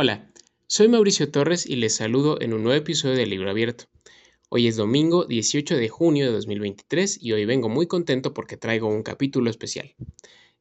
Hola, 0.00 0.30
soy 0.68 0.86
Mauricio 0.86 1.28
Torres 1.28 1.66
y 1.66 1.74
les 1.74 1.96
saludo 1.96 2.40
en 2.40 2.54
un 2.54 2.62
nuevo 2.62 2.78
episodio 2.78 3.16
de 3.16 3.26
Libro 3.26 3.50
Abierto. 3.50 3.86
Hoy 4.48 4.68
es 4.68 4.76
domingo 4.76 5.24
18 5.24 5.76
de 5.76 5.88
junio 5.88 6.26
de 6.26 6.30
2023 6.30 7.20
y 7.20 7.32
hoy 7.32 7.44
vengo 7.46 7.68
muy 7.68 7.88
contento 7.88 8.32
porque 8.32 8.56
traigo 8.56 8.86
un 8.86 9.02
capítulo 9.02 9.50
especial. 9.50 9.96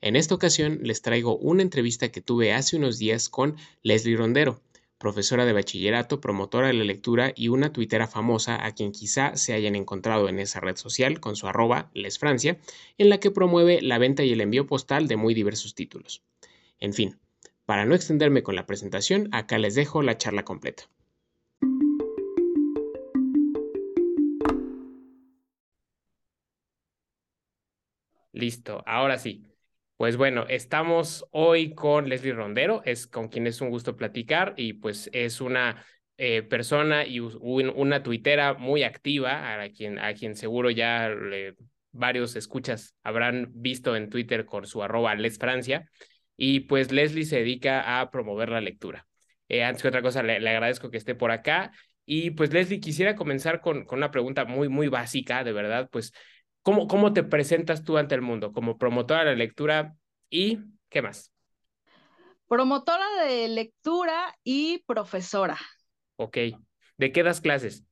En 0.01 0.15
esta 0.15 0.33
ocasión 0.33 0.79
les 0.81 1.03
traigo 1.03 1.37
una 1.37 1.61
entrevista 1.61 2.09
que 2.09 2.19
tuve 2.19 2.51
hace 2.51 2.77
unos 2.77 2.97
días 2.97 3.29
con 3.29 3.57
Leslie 3.83 4.17
Rondero, 4.17 4.59
profesora 4.97 5.45
de 5.45 5.53
bachillerato, 5.53 6.19
promotora 6.19 6.69
de 6.69 6.73
la 6.73 6.83
lectura 6.83 7.31
y 7.35 7.49
una 7.49 7.71
tuitera 7.71 8.07
famosa 8.07 8.65
a 8.65 8.71
quien 8.71 8.91
quizá 8.91 9.35
se 9.35 9.53
hayan 9.53 9.75
encontrado 9.75 10.29
en 10.29 10.39
esa 10.39 10.61
red 10.61 10.77
social 10.77 11.19
con 11.19 11.35
su 11.35 11.45
arroba 11.45 11.91
lesfrancia, 11.93 12.57
en 12.97 13.09
la 13.09 13.19
que 13.19 13.29
promueve 13.29 13.83
la 13.83 13.99
venta 13.99 14.23
y 14.23 14.31
el 14.31 14.41
envío 14.41 14.65
postal 14.65 15.07
de 15.07 15.15
muy 15.15 15.35
diversos 15.35 15.75
títulos. 15.75 16.23
En 16.79 16.93
fin, 16.93 17.19
para 17.67 17.83
no 17.83 17.95
extenderme 17.95 18.43
con 18.43 18.55
la 18.55 18.65
presentación, 18.65 19.27
acá 19.33 19.57
les 19.57 19.75
dejo 19.75 20.01
la 20.01 20.17
charla 20.17 20.43
completa. 20.43 20.89
Listo, 28.31 28.83
ahora 28.85 29.17
sí. 29.17 29.43
Pues 29.97 30.15
bueno, 30.15 30.45
estamos 30.47 31.25
hoy 31.31 31.75
con 31.75 32.07
Leslie 32.07 32.31
Rondero, 32.31 32.83
es 32.85 33.05
con 33.05 33.27
quien 33.27 33.47
es 33.47 33.59
un 33.59 33.69
gusto 33.69 33.97
platicar 33.97 34.53
y 34.55 34.73
pues 34.73 35.09
es 35.11 35.41
una 35.41 35.83
eh, 36.17 36.43
persona 36.43 37.05
y 37.05 37.19
una 37.19 38.01
tuitera 38.01 38.53
muy 38.53 38.83
activa, 38.83 39.61
a 39.61 39.69
quien, 39.69 39.99
a 39.99 40.13
quien 40.13 40.35
seguro 40.35 40.69
ya 40.69 41.09
varios 41.91 42.37
escuchas 42.37 42.95
habrán 43.03 43.51
visto 43.55 43.95
en 43.97 44.09
Twitter 44.09 44.45
con 44.45 44.65
su 44.65 44.81
arroba 44.81 45.15
lesfrancia. 45.15 45.89
Y 46.37 46.61
pues 46.61 46.91
Leslie 46.91 47.25
se 47.25 47.37
dedica 47.37 47.99
a 47.99 48.11
promover 48.11 48.49
la 48.49 48.61
lectura. 48.61 49.07
Eh, 49.49 49.63
antes 49.63 49.81
que 49.81 49.89
otra 49.89 50.01
cosa, 50.01 50.23
le, 50.23 50.35
agradezco 50.49 50.89
que 50.89 50.97
esté 50.97 51.15
por 51.15 51.31
acá. 51.31 51.71
Y 52.05 52.31
pues 52.31 52.53
Leslie, 52.53 52.79
quisiera 52.79 53.15
comenzar 53.15 53.59
con, 53.59 53.83
con 53.85 53.97
una 53.97 54.11
pregunta 54.11 54.45
muy, 54.45 54.69
muy 54.69 54.87
básica, 54.87 55.43
de 55.43 55.51
verdad, 55.51 55.89
pues 55.91 56.13
¿Cómo, 56.67 56.89
¿Cómo 56.89 57.13
te 57.13 57.23
presentas 57.23 57.85
tú 57.85 57.97
ante 57.97 58.13
el 58.13 58.21
mundo 58.21 58.51
como 58.51 58.77
promotora 58.77 59.23
de 59.23 59.37
lectura 59.37 59.95
y 60.29 60.59
qué 60.89 61.01
más? 61.01 61.31
Promotora 62.49 63.05
de 63.23 63.47
lectura 63.47 64.35
y 64.43 64.79
profesora. 64.79 65.57
Ok. 66.17 66.37
¿De 66.97 67.11
qué 67.13 67.23
das 67.23 67.39
clases? 67.39 67.85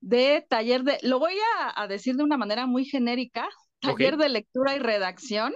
De 0.00 0.46
taller 0.48 0.82
de, 0.82 0.98
lo 1.02 1.18
voy 1.18 1.34
a, 1.76 1.86
decir 1.88 2.16
de 2.16 2.22
una 2.22 2.38
manera 2.38 2.64
muy 2.64 2.86
genérica, 2.86 3.50
taller 3.80 4.16
de 4.16 4.30
lectura 4.30 4.74
y 4.74 4.78
redacción, 4.78 5.52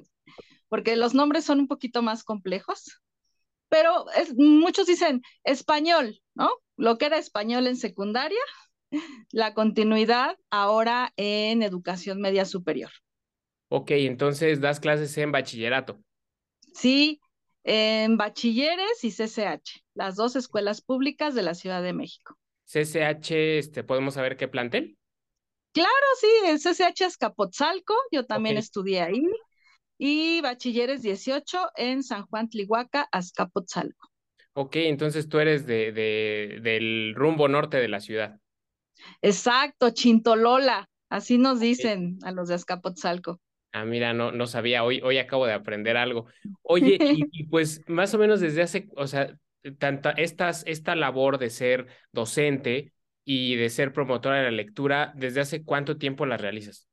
porque 0.73 0.97
los 0.97 1.13
nombres 1.13 1.45
son 1.45 1.61
un 1.61 1.69
poquito 1.69 2.01
más 2.01 2.25
complejos, 2.25 2.99
pero 3.69 4.07
es, 4.13 4.33
muchos 4.35 4.87
dicen 4.87 5.21
español, 5.45 6.19
¿no? 6.33 6.49
Lo 6.79 6.97
que 6.97 7.05
era 7.05 7.19
español 7.19 7.67
en 7.67 7.77
secundaria, 7.77 8.41
la 9.33 9.53
continuidad 9.53 10.39
ahora 10.49 11.13
en 11.19 11.63
educación 11.63 12.23
media 12.23 12.47
superior. 12.47 12.91
Ok, 13.69 13.91
entonces 13.91 14.63
das 14.63 14.81
clases 14.81 15.19
en 15.19 15.31
bachillerato. 15.31 16.01
Sí, 16.73 17.21
en 17.65 18.17
bachilleres 18.17 19.05
y 19.05 19.11
CCH, 19.11 19.85
las 19.93 20.17
dos 20.17 20.37
escuelas 20.37 20.81
públicas 20.81 21.35
de 21.35 21.43
la 21.43 21.53
Ciudad 21.53 21.83
de 21.83 21.93
México. 21.93 22.39
CCH, 22.65 23.59
este, 23.59 23.85
¿podemos 23.85 24.15
saber 24.15 24.39
qué 24.39 24.49
plantel? 24.49 24.97
Claro, 25.73 26.07
sí, 26.19 26.29
el 26.47 26.59
CCH 26.59 27.03
Escapotzalco, 27.03 27.95
yo 28.11 28.25
también 28.25 28.57
estudié 28.57 29.03
ahí. 29.03 29.23
Y 30.05 30.41
bachilleres 30.41 31.01
18 31.03 31.71
en 31.77 32.03
San 32.03 32.27
Juan 32.27 32.49
Tlihuaca, 32.49 33.09
Azcapotzalco. 33.13 34.11
Ok, 34.53 34.75
entonces 34.75 35.29
tú 35.29 35.39
eres 35.39 35.65
de, 35.65 35.93
de, 35.93 36.59
del 36.61 37.15
rumbo 37.15 37.47
norte 37.47 37.77
de 37.77 37.87
la 37.87 38.01
ciudad. 38.01 38.41
Exacto, 39.21 39.91
Chintolola, 39.91 40.89
así 41.09 41.39
nos 41.39 41.61
dicen 41.61 42.19
a 42.25 42.33
los 42.33 42.49
de 42.49 42.57
Azcapotzalco. 42.57 43.41
Ah, 43.71 43.85
mira, 43.85 44.13
no, 44.13 44.33
no 44.33 44.49
sabía, 44.49 44.83
hoy, 44.83 45.01
hoy 45.05 45.19
acabo 45.19 45.47
de 45.47 45.53
aprender 45.53 45.97
algo. 45.97 46.27
Oye, 46.63 46.99
y, 47.01 47.45
pues 47.45 47.81
más 47.87 48.13
o 48.13 48.19
menos 48.19 48.41
desde 48.41 48.63
hace, 48.63 48.89
o 48.97 49.07
sea, 49.07 49.39
tanta, 49.79 50.11
estas, 50.11 50.65
esta 50.67 50.97
labor 50.97 51.39
de 51.39 51.49
ser 51.49 51.87
docente 52.11 52.93
y 53.25 53.55
de 53.55 53.71
ser 53.71 53.93
promotora 53.93 54.39
de 54.39 54.43
la 54.43 54.51
lectura, 54.51 55.13
¿desde 55.15 55.43
hace 55.43 55.63
cuánto 55.63 55.97
tiempo 55.97 56.27
la 56.27 56.39
realizas? 56.39 56.89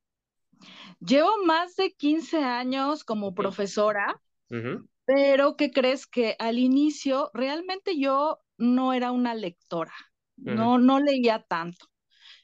Llevo 0.99 1.29
más 1.45 1.75
de 1.75 1.93
15 1.93 2.43
años 2.43 3.03
como 3.03 3.33
profesora, 3.33 4.21
pero 5.05 5.55
¿qué 5.55 5.71
crees 5.71 6.05
que 6.07 6.35
al 6.39 6.59
inicio 6.59 7.31
realmente 7.33 7.97
yo 7.97 8.39
no 8.57 8.93
era 8.93 9.11
una 9.11 9.33
lectora, 9.33 9.93
no, 10.35 10.77
no 10.77 10.99
leía 10.99 11.43
tanto. 11.47 11.87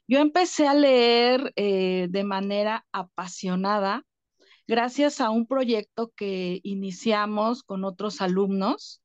Yo 0.07 0.19
empecé 0.19 0.67
a 0.67 0.73
leer 0.73 1.51
eh, 1.55 2.07
de 2.09 2.23
manera 2.23 2.85
apasionada 2.91 4.05
gracias 4.67 5.21
a 5.21 5.29
un 5.29 5.47
proyecto 5.47 6.11
que 6.15 6.59
iniciamos 6.63 7.63
con 7.63 7.83
otros 7.83 8.21
alumnos, 8.21 9.01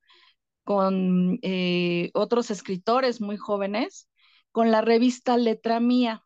con 0.65 1.38
eh, 1.43 2.11
otros 2.15 2.50
escritores 2.50 3.21
muy 3.21 3.37
jóvenes, 3.37 4.09
con 4.53 4.71
la 4.71 4.82
revista 4.82 5.37
Letra 5.37 5.81
Mía. 5.81 6.25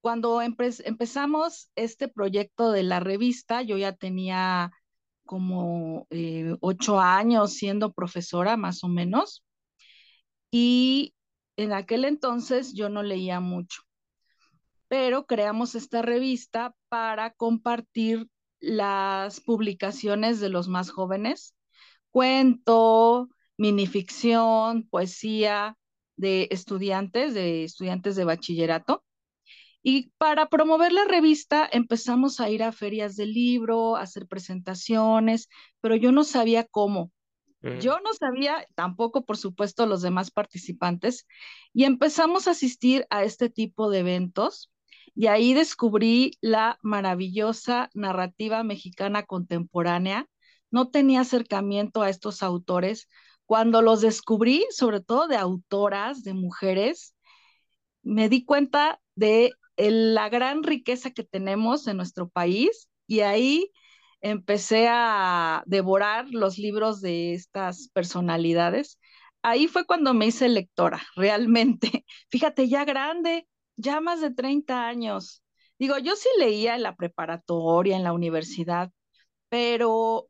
Cuando 0.00 0.40
empezamos 0.40 1.70
este 1.76 2.08
proyecto 2.08 2.72
de 2.72 2.82
la 2.82 3.00
revista, 3.00 3.62
yo 3.62 3.76
ya 3.76 3.92
tenía 3.92 4.72
como 5.26 6.06
eh, 6.10 6.56
ocho 6.60 6.98
años 7.00 7.52
siendo 7.52 7.92
profesora, 7.92 8.56
más 8.56 8.82
o 8.82 8.88
menos, 8.88 9.44
y 10.50 11.14
en 11.56 11.72
aquel 11.72 12.04
entonces 12.04 12.72
yo 12.74 12.88
no 12.88 13.02
leía 13.02 13.40
mucho, 13.40 13.82
pero 14.88 15.26
creamos 15.26 15.74
esta 15.74 16.02
revista 16.02 16.74
para 16.88 17.32
compartir 17.34 18.28
las 18.58 19.40
publicaciones 19.40 20.40
de 20.40 20.48
los 20.48 20.68
más 20.68 20.90
jóvenes, 20.90 21.54
cuento, 22.10 23.28
minificción, 23.56 24.88
poesía 24.88 25.76
de 26.16 26.48
estudiantes, 26.50 27.34
de 27.34 27.64
estudiantes 27.64 28.16
de 28.16 28.24
bachillerato. 28.24 29.04
Y 29.82 30.10
para 30.18 30.48
promover 30.48 30.92
la 30.92 31.04
revista 31.04 31.68
empezamos 31.70 32.40
a 32.40 32.50
ir 32.50 32.62
a 32.62 32.72
ferias 32.72 33.16
de 33.16 33.26
libro, 33.26 33.96
a 33.96 34.02
hacer 34.02 34.26
presentaciones, 34.26 35.48
pero 35.80 35.96
yo 35.96 36.12
no 36.12 36.24
sabía 36.24 36.64
cómo. 36.64 37.10
Yo 37.78 38.00
no 38.00 38.14
sabía, 38.14 38.66
tampoco 38.74 39.26
por 39.26 39.36
supuesto 39.36 39.84
los 39.84 40.00
demás 40.00 40.30
participantes, 40.30 41.26
y 41.74 41.84
empezamos 41.84 42.48
a 42.48 42.52
asistir 42.52 43.06
a 43.10 43.22
este 43.22 43.50
tipo 43.50 43.90
de 43.90 43.98
eventos 43.98 44.70
y 45.14 45.26
ahí 45.26 45.52
descubrí 45.52 46.38
la 46.40 46.78
maravillosa 46.82 47.90
narrativa 47.92 48.62
mexicana 48.62 49.24
contemporánea. 49.24 50.26
No 50.70 50.88
tenía 50.88 51.20
acercamiento 51.20 52.00
a 52.00 52.08
estos 52.08 52.42
autores. 52.42 53.08
Cuando 53.44 53.82
los 53.82 54.00
descubrí, 54.00 54.64
sobre 54.70 55.00
todo 55.00 55.26
de 55.28 55.36
autoras, 55.36 56.22
de 56.22 56.32
mujeres, 56.32 57.14
me 58.02 58.28
di 58.28 58.44
cuenta 58.44 59.00
de 59.16 59.52
la 59.88 60.28
gran 60.28 60.62
riqueza 60.62 61.10
que 61.10 61.24
tenemos 61.24 61.86
en 61.86 61.96
nuestro 61.96 62.28
país 62.28 62.88
y 63.06 63.20
ahí 63.20 63.70
empecé 64.20 64.88
a 64.88 65.62
devorar 65.66 66.28
los 66.30 66.58
libros 66.58 67.00
de 67.00 67.34
estas 67.34 67.88
personalidades. 67.88 68.98
Ahí 69.42 69.68
fue 69.68 69.86
cuando 69.86 70.14
me 70.14 70.26
hice 70.26 70.48
lectora, 70.48 71.02
realmente. 71.16 72.04
Fíjate, 72.30 72.68
ya 72.68 72.84
grande, 72.84 73.46
ya 73.76 74.00
más 74.00 74.20
de 74.20 74.32
30 74.32 74.86
años. 74.86 75.42
Digo, 75.78 75.98
yo 75.98 76.14
sí 76.16 76.28
leía 76.38 76.74
en 76.74 76.82
la 76.82 76.94
preparatoria, 76.94 77.96
en 77.96 78.04
la 78.04 78.12
universidad, 78.12 78.92
pero 79.48 80.28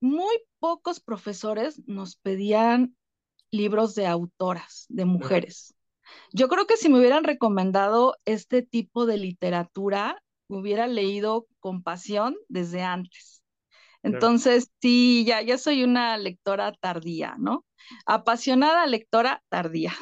muy 0.00 0.34
pocos 0.60 1.00
profesores 1.00 1.82
nos 1.86 2.16
pedían 2.16 2.96
libros 3.50 3.94
de 3.94 4.06
autoras, 4.06 4.86
de 4.88 5.04
mujeres. 5.04 5.73
Yo 6.32 6.48
creo 6.48 6.66
que 6.66 6.76
si 6.76 6.88
me 6.88 6.98
hubieran 6.98 7.24
recomendado 7.24 8.16
este 8.24 8.62
tipo 8.62 9.06
de 9.06 9.18
literatura, 9.18 10.22
hubiera 10.48 10.86
leído 10.86 11.46
con 11.60 11.82
pasión 11.82 12.36
desde 12.48 12.82
antes. 12.82 13.42
Entonces, 14.02 14.70
sí, 14.82 15.24
ya, 15.26 15.40
ya 15.40 15.56
soy 15.56 15.82
una 15.82 16.18
lectora 16.18 16.72
tardía, 16.72 17.36
¿no? 17.38 17.64
Apasionada 18.04 18.86
lectora 18.86 19.42
tardía. 19.48 19.92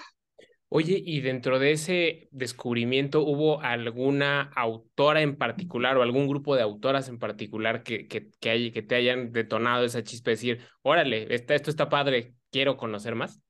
Oye, 0.74 1.00
y 1.04 1.20
dentro 1.20 1.58
de 1.58 1.72
ese 1.72 2.28
descubrimiento, 2.30 3.20
¿hubo 3.20 3.60
alguna 3.60 4.50
autora 4.56 5.20
en 5.20 5.36
particular 5.36 5.98
o 5.98 6.02
algún 6.02 6.26
grupo 6.26 6.56
de 6.56 6.62
autoras 6.62 7.10
en 7.10 7.18
particular 7.18 7.82
que, 7.82 8.08
que, 8.08 8.30
que, 8.40 8.72
que 8.72 8.82
te 8.82 8.94
hayan 8.94 9.32
detonado 9.32 9.84
esa 9.84 10.02
chispa 10.02 10.30
de 10.30 10.36
decir, 10.36 10.60
órale, 10.80 11.26
esto 11.28 11.70
está 11.70 11.90
padre, 11.90 12.34
quiero 12.50 12.78
conocer 12.78 13.14
más? 13.14 13.42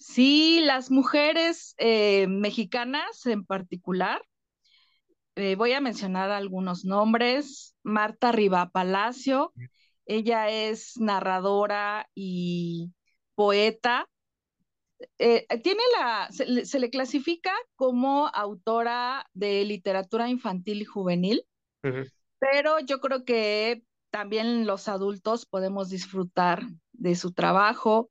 Sí, 0.00 0.60
las 0.64 0.90
mujeres 0.90 1.74
eh, 1.78 2.26
mexicanas 2.26 3.26
en 3.26 3.44
particular 3.44 4.22
eh, 5.36 5.56
voy 5.56 5.72
a 5.72 5.80
mencionar 5.80 6.30
algunos 6.30 6.84
nombres. 6.84 7.74
Marta 7.82 8.32
Riva 8.32 8.70
Palacio, 8.70 9.54
ella 10.04 10.50
es 10.50 10.98
narradora 10.98 12.08
y 12.14 12.92
poeta. 13.34 14.06
Eh, 15.18 15.46
tiene 15.62 15.80
la, 15.98 16.28
se, 16.30 16.78
le 16.78 16.90
clasifica 16.90 17.54
como 17.74 18.28
autora 18.28 19.26
de 19.32 19.64
literatura 19.64 20.28
infantil 20.28 20.82
y 20.82 20.84
juvenil, 20.84 21.46
pero 22.38 22.80
yo 22.80 23.00
creo 23.00 23.24
que 23.24 23.82
también 24.10 24.66
los 24.66 24.88
adultos 24.88 25.46
podemos 25.46 25.88
disfrutar 25.88 26.64
de 26.92 27.14
su 27.14 27.32
trabajo. 27.32 28.10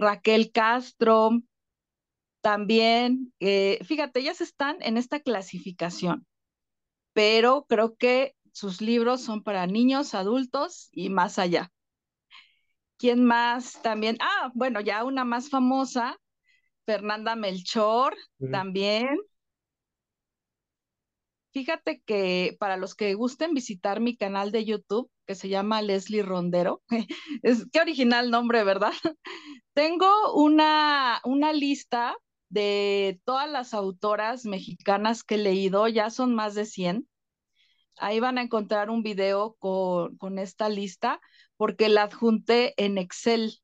Raquel 0.00 0.50
Castro, 0.50 1.30
también, 2.40 3.32
eh, 3.40 3.78
fíjate, 3.84 4.20
ellas 4.20 4.40
están 4.40 4.78
en 4.80 4.96
esta 4.96 5.20
clasificación, 5.20 6.26
pero 7.12 7.66
creo 7.68 7.96
que 7.96 8.34
sus 8.52 8.80
libros 8.80 9.22
son 9.22 9.42
para 9.42 9.66
niños, 9.66 10.14
adultos 10.14 10.88
y 10.92 11.10
más 11.10 11.38
allá. 11.38 11.70
¿Quién 12.98 13.24
más 13.24 13.80
también? 13.82 14.16
Ah, 14.20 14.50
bueno, 14.54 14.80
ya 14.80 15.04
una 15.04 15.24
más 15.24 15.48
famosa, 15.50 16.16
Fernanda 16.86 17.36
Melchor, 17.36 18.16
también. 18.50 19.18
Fíjate 21.52 22.00
que 22.06 22.56
para 22.60 22.76
los 22.76 22.94
que 22.94 23.14
gusten 23.14 23.54
visitar 23.54 24.00
mi 24.00 24.16
canal 24.16 24.52
de 24.52 24.64
YouTube, 24.64 25.10
que 25.26 25.34
se 25.34 25.48
llama 25.48 25.82
Leslie 25.82 26.22
Rondero, 26.22 26.82
es 27.42 27.66
qué 27.72 27.80
original 27.80 28.30
nombre, 28.30 28.62
¿verdad? 28.62 28.92
Tengo 29.74 30.34
una, 30.34 31.20
una 31.24 31.52
lista 31.52 32.16
de 32.48 33.20
todas 33.24 33.50
las 33.50 33.74
autoras 33.74 34.44
mexicanas 34.44 35.24
que 35.24 35.36
he 35.36 35.38
leído, 35.38 35.88
ya 35.88 36.10
son 36.10 36.34
más 36.34 36.54
de 36.54 36.66
100. 36.66 37.08
Ahí 37.96 38.20
van 38.20 38.38
a 38.38 38.42
encontrar 38.42 38.88
un 38.88 39.02
video 39.02 39.56
con, 39.58 40.16
con 40.16 40.38
esta 40.38 40.68
lista 40.68 41.20
porque 41.56 41.88
la 41.88 42.04
adjunté 42.04 42.74
en 42.82 42.96
Excel. 42.98 43.60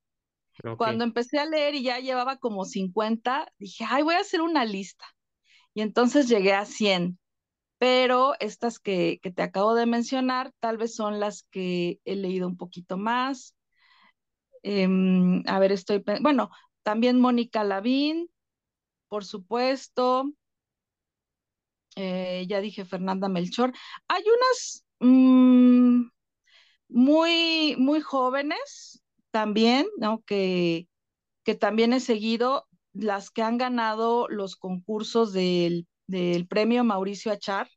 Cuando 0.76 1.04
empecé 1.04 1.38
a 1.38 1.44
leer 1.44 1.74
y 1.74 1.82
ya 1.82 1.98
llevaba 2.00 2.38
como 2.38 2.64
50, 2.64 3.52
dije, 3.58 3.84
ay, 3.88 4.02
voy 4.02 4.14
a 4.14 4.20
hacer 4.20 4.40
una 4.40 4.64
lista. 4.64 5.04
Y 5.74 5.82
entonces 5.82 6.28
llegué 6.28 6.54
a 6.54 6.64
100. 6.64 7.18
Pero 7.78 8.34
estas 8.40 8.78
que, 8.78 9.18
que 9.22 9.30
te 9.30 9.42
acabo 9.42 9.74
de 9.74 9.86
mencionar, 9.86 10.52
tal 10.60 10.78
vez 10.78 10.94
son 10.94 11.20
las 11.20 11.42
que 11.50 12.00
he 12.04 12.16
leído 12.16 12.46
un 12.48 12.56
poquito 12.56 12.96
más. 12.96 13.54
Em, 14.62 15.42
a 15.46 15.58
ver, 15.58 15.72
estoy, 15.72 16.02
bueno, 16.20 16.50
también 16.82 17.20
Mónica 17.20 17.64
Lavín, 17.64 18.30
por 19.08 19.24
supuesto. 19.24 20.32
Eh, 21.96 22.46
ya 22.48 22.60
dije 22.60 22.84
Fernanda 22.84 23.28
Melchor. 23.28 23.72
Hay 24.08 24.22
unas 24.22 24.84
mm, 25.00 26.08
muy, 26.88 27.76
muy 27.78 28.00
jóvenes 28.00 29.02
también, 29.30 29.86
¿no? 29.98 30.22
Que, 30.26 30.88
que 31.44 31.54
también 31.54 31.92
he 31.92 32.00
seguido, 32.00 32.66
las 32.92 33.30
que 33.30 33.42
han 33.42 33.58
ganado 33.58 34.28
los 34.28 34.56
concursos 34.56 35.32
del, 35.32 35.86
del 36.06 36.46
premio 36.46 36.84
Mauricio 36.84 37.32
Achar. 37.32 37.68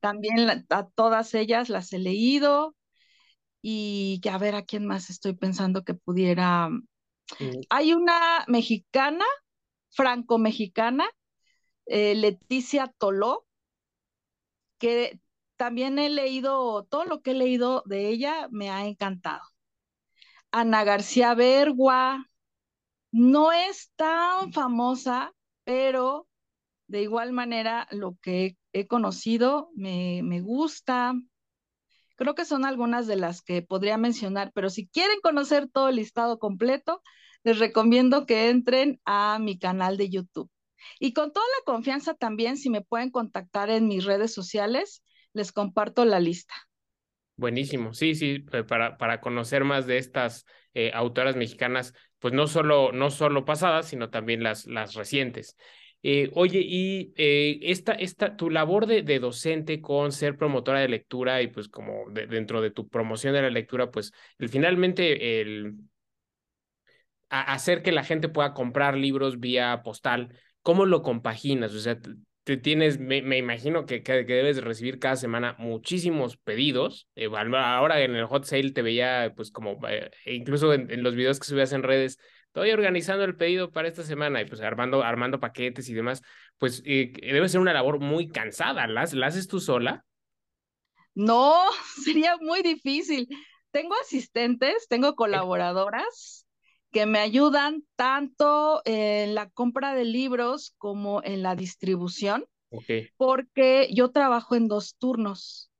También 0.00 0.66
a 0.70 0.88
todas 0.94 1.34
ellas 1.34 1.68
las 1.68 1.92
he 1.92 1.98
leído 1.98 2.74
y 3.60 4.20
a 4.30 4.38
ver 4.38 4.54
a 4.54 4.62
quién 4.62 4.86
más 4.86 5.10
estoy 5.10 5.34
pensando 5.34 5.84
que 5.84 5.94
pudiera. 5.94 6.70
Hay 7.68 7.92
una 7.92 8.44
mexicana 8.48 9.24
franco-mexicana, 9.90 11.08
eh, 11.86 12.14
Leticia 12.14 12.92
Toló, 12.98 13.46
que 14.78 15.20
también 15.56 15.98
he 15.98 16.08
leído, 16.08 16.84
todo 16.84 17.04
lo 17.04 17.22
que 17.22 17.32
he 17.32 17.34
leído 17.34 17.82
de 17.86 18.08
ella 18.08 18.48
me 18.50 18.70
ha 18.70 18.86
encantado. 18.86 19.42
Ana 20.50 20.84
García 20.84 21.34
Bergua, 21.34 22.26
no 23.12 23.52
es 23.52 23.92
tan 23.96 24.52
famosa, 24.52 25.32
pero 25.64 26.26
de 26.92 27.00
igual 27.00 27.32
manera 27.32 27.88
lo 27.90 28.18
que 28.20 28.58
he 28.74 28.86
conocido 28.86 29.70
me, 29.74 30.40
gusta. 30.42 31.14
Creo 32.16 32.34
que 32.34 32.44
son 32.44 32.66
algunas 32.66 33.06
de 33.06 33.16
las 33.16 33.40
que 33.40 33.62
podría 33.62 33.96
mencionar, 33.96 34.52
pero 34.54 34.68
si 34.68 34.88
quieren 34.88 35.18
conocer 35.22 35.68
todo 35.68 35.88
el 35.88 35.96
listado 35.96 36.38
completo, 36.38 37.02
les 37.44 37.58
recomiendo 37.58 38.26
que 38.26 38.50
entren 38.50 39.00
a 39.06 39.38
mi 39.40 39.58
canal 39.58 39.96
de 39.96 40.10
YouTube. 40.10 40.50
Y 41.00 41.14
con 41.14 41.32
toda 41.32 41.46
la 41.46 41.72
confianza 41.72 42.12
también, 42.12 42.58
si 42.58 42.68
me 42.68 42.82
pueden 42.82 43.10
contactar 43.10 43.70
en 43.70 43.88
mis 43.88 44.04
redes 44.04 44.34
sociales, 44.34 45.02
les 45.32 45.50
comparto 45.50 46.04
la 46.04 46.20
lista. 46.20 46.52
Buenísimo, 47.36 47.94
sí, 47.94 48.14
sí, 48.14 48.40
para, 48.68 48.98
para 48.98 49.22
conocer 49.22 49.64
más 49.64 49.86
de 49.86 49.96
estas 49.96 50.44
eh, 50.74 50.90
autoras 50.92 51.36
mexicanas, 51.36 51.94
pues 52.18 52.34
no 52.34 52.46
solo, 52.46 52.92
no 52.92 53.10
solo 53.10 53.46
pasadas, 53.46 53.88
sino 53.88 54.10
también 54.10 54.42
las, 54.42 54.66
las 54.66 54.92
recientes. 54.92 55.56
Eh, 56.02 56.30
oye, 56.34 56.60
y 56.60 57.12
eh, 57.16 57.60
esta, 57.62 57.92
esta, 57.92 58.36
tu 58.36 58.50
labor 58.50 58.86
de, 58.86 59.02
de, 59.02 59.20
docente 59.20 59.80
con 59.80 60.10
ser 60.10 60.36
promotora 60.36 60.80
de 60.80 60.88
lectura 60.88 61.42
y 61.42 61.48
pues 61.48 61.68
como 61.68 62.04
dentro 62.10 62.60
de 62.60 62.70
tu 62.72 62.88
promoción 62.88 63.34
de 63.34 63.42
la 63.42 63.50
lectura, 63.50 63.90
pues 63.90 64.12
el, 64.38 64.48
finalmente 64.48 65.40
el, 65.40 65.76
hacer 67.32 67.82
que 67.82 67.92
la 67.92 68.04
gente 68.04 68.28
pueda 68.28 68.52
comprar 68.52 68.96
libros 68.96 69.40
vía 69.40 69.82
postal, 69.82 70.36
¿cómo 70.62 70.86
lo 70.86 71.02
compaginas? 71.02 71.72
O 71.74 71.80
sea, 71.80 71.98
te 72.44 72.56
tienes, 72.56 72.98
me, 72.98 73.38
imagino 73.38 73.86
que, 73.86 74.02
que, 74.02 74.24
debes 74.24 74.62
recibir 74.62 74.98
cada 74.98 75.16
semana 75.16 75.54
muchísimos 75.58 76.36
pedidos. 76.36 77.08
Eh, 77.14 77.28
ahora 77.32 78.02
en 78.02 78.16
el 78.16 78.26
hot 78.26 78.44
sale 78.44 78.72
te 78.72 78.82
veía, 78.82 79.32
pues 79.36 79.50
como, 79.50 79.78
eh, 79.88 80.10
incluso 80.26 80.74
en, 80.74 81.02
los 81.02 81.14
videos 81.14 81.38
que 81.38 81.46
subías 81.46 81.72
en 81.72 81.82
redes, 81.82 82.18
estoy 82.52 82.70
organizando 82.70 83.24
el 83.24 83.34
pedido 83.34 83.72
para 83.72 83.88
esta 83.88 84.02
semana 84.02 84.42
y 84.42 84.44
pues 84.44 84.60
armando, 84.60 85.02
armando 85.02 85.40
paquetes 85.40 85.88
y 85.88 85.94
demás. 85.94 86.20
Pues 86.58 86.82
eh, 86.84 87.10
debe 87.22 87.48
ser 87.48 87.60
una 87.60 87.72
labor 87.72 87.98
muy 87.98 88.28
cansada. 88.28 88.86
¿La, 88.86 89.06
¿La 89.10 89.26
haces 89.26 89.48
tú 89.48 89.58
sola? 89.58 90.04
No, 91.14 91.64
sería 92.04 92.36
muy 92.36 92.60
difícil. 92.60 93.26
Tengo 93.70 93.94
asistentes, 94.02 94.86
tengo 94.90 95.14
colaboradoras 95.14 96.46
que 96.90 97.06
me 97.06 97.20
ayudan 97.20 97.84
tanto 97.96 98.82
en 98.84 99.34
la 99.34 99.48
compra 99.48 99.94
de 99.94 100.04
libros 100.04 100.74
como 100.76 101.22
en 101.24 101.42
la 101.42 101.56
distribución, 101.56 102.44
porque 103.16 103.88
yo 103.94 104.10
trabajo 104.10 104.56
en 104.56 104.68
dos 104.68 104.96
turnos. 104.98 105.70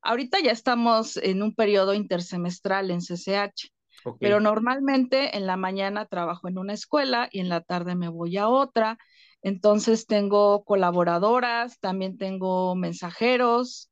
Ahorita 0.00 0.40
ya 0.40 0.52
estamos 0.52 1.18
en 1.18 1.42
un 1.42 1.54
periodo 1.54 1.92
intersemestral 1.92 2.90
en 2.90 3.02
CCH, 3.02 3.74
pero 4.18 4.40
normalmente 4.40 5.36
en 5.36 5.46
la 5.46 5.56
mañana 5.56 6.06
trabajo 6.06 6.48
en 6.48 6.58
una 6.58 6.72
escuela 6.72 7.28
y 7.30 7.40
en 7.40 7.48
la 7.48 7.60
tarde 7.60 7.94
me 7.94 8.08
voy 8.08 8.36
a 8.36 8.48
otra. 8.48 8.98
Entonces 9.42 10.06
tengo 10.06 10.64
colaboradoras, 10.64 11.78
también 11.80 12.16
tengo 12.16 12.74
mensajeros 12.74 13.90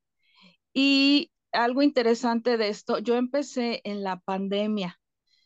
y 0.73 1.31
algo 1.53 1.83
interesante 1.83 2.57
de 2.57 2.69
esto, 2.69 2.99
yo 2.99 3.17
empecé 3.17 3.83
en 3.85 4.03
la 4.03 4.19
pandemia. 4.21 4.99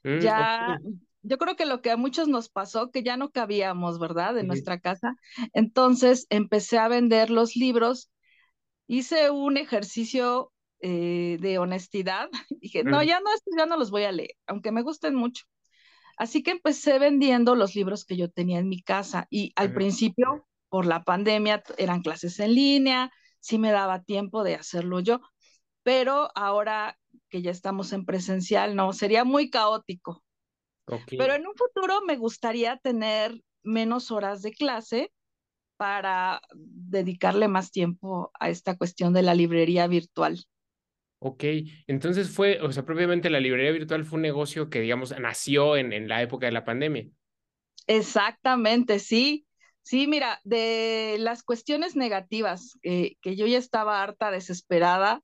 Mm, 0.05 0.21
ya, 0.21 0.79
yo 1.23 1.39
creo 1.39 1.57
que 1.57 1.67
lo 1.67 1.83
que 1.83 1.91
a 1.91 1.97
muchos 1.97 2.29
nos 2.29 2.49
pasó, 2.49 2.91
que 2.91 3.03
ya 3.03 3.17
no 3.17 3.31
cabíamos, 3.31 3.99
¿verdad? 3.99 4.39
En 4.39 4.47
nuestra 4.47 4.79
casa. 4.79 5.17
Entonces 5.53 6.27
empecé 6.31 6.79
a 6.79 6.89
vender 6.89 7.31
los 7.31 7.57
libros, 7.57 8.11
hice 8.87 9.31
un 9.31 9.57
ejercicio 9.57 10.53
eh, 10.89 11.37
de 11.41 11.59
honestidad. 11.59 12.29
Dije, 12.61 12.85
no, 12.85 13.03
ya 13.03 13.19
no, 13.19 13.31
ya 13.57 13.67
no 13.67 13.77
los 13.77 13.91
voy 13.91 14.05
a 14.05 14.13
leer, 14.13 14.37
aunque 14.47 14.71
me 14.71 14.83
gusten 14.83 15.17
mucho. 15.17 15.45
Así 16.17 16.45
que 16.45 16.53
empecé 16.53 17.01
vendiendo 17.01 17.57
los 17.57 17.75
libros 17.75 18.05
que 18.05 18.17
yo 18.17 18.31
tenía 18.31 18.61
en 18.61 18.69
mi 18.69 18.81
casa 18.83 19.27
y 19.29 19.53
al 19.57 19.75
principio, 19.75 20.47
por 20.69 20.87
la 20.87 21.03
pandemia, 21.03 21.65
eran 21.77 22.03
clases 22.03 22.39
en 22.39 22.55
línea, 22.55 23.11
sí 23.41 23.59
me 23.59 23.73
daba 23.73 24.05
tiempo 24.05 24.45
de 24.45 24.55
hacerlo 24.55 25.01
yo, 25.01 25.21
pero 25.83 26.31
ahora 26.37 26.97
que 27.31 27.43
ya 27.43 27.51
estamos 27.51 27.93
en 27.93 28.07
presencial, 28.07 28.77
no, 28.77 28.93
sería 28.93 29.25
muy 29.25 29.51
caótico. 29.51 30.23
Pero 31.09 31.35
en 31.35 31.49
un 31.49 31.55
futuro 31.57 32.01
me 32.07 32.17
gustaría 32.17 32.77
tener 32.77 33.43
menos 33.65 34.13
horas 34.13 34.41
de 34.41 34.53
clase 34.53 35.13
para 35.77 36.41
dedicarle 36.55 37.49
más 37.49 37.73
tiempo 37.73 38.31
a 38.39 38.51
esta 38.51 38.77
cuestión 38.77 39.13
de 39.13 39.23
la 39.23 39.35
librería 39.35 39.89
virtual. 39.89 40.47
Ok, 41.29 41.43
entonces 41.89 42.31
fue, 42.31 42.61
o 42.61 42.71
sea, 42.71 42.85
propiamente 42.85 43.31
la 43.31 43.41
librería 43.41 43.73
virtual 43.73 44.05
fue 44.05 44.19
un 44.19 44.23
negocio 44.23 44.71
que, 44.71 44.81
digamos, 44.81 45.13
nació 45.19 45.77
en, 45.77 45.93
en 45.93 46.07
la 46.07 46.23
época 46.23 46.47
de 46.47 46.53
la 46.53 46.65
pandemia. 46.65 47.09
Exactamente, 47.89 49.01
sí. 49.01 49.45
Sí, 49.83 50.07
mira, 50.07 50.41
de 50.45 51.17
las 51.19 51.43
cuestiones 51.43 51.97
negativas, 51.97 52.79
que 52.83 53.37
yo 53.37 53.49
ya 53.49 53.59
estaba 53.59 54.05
harta, 54.05 54.31
desesperada, 54.31 55.21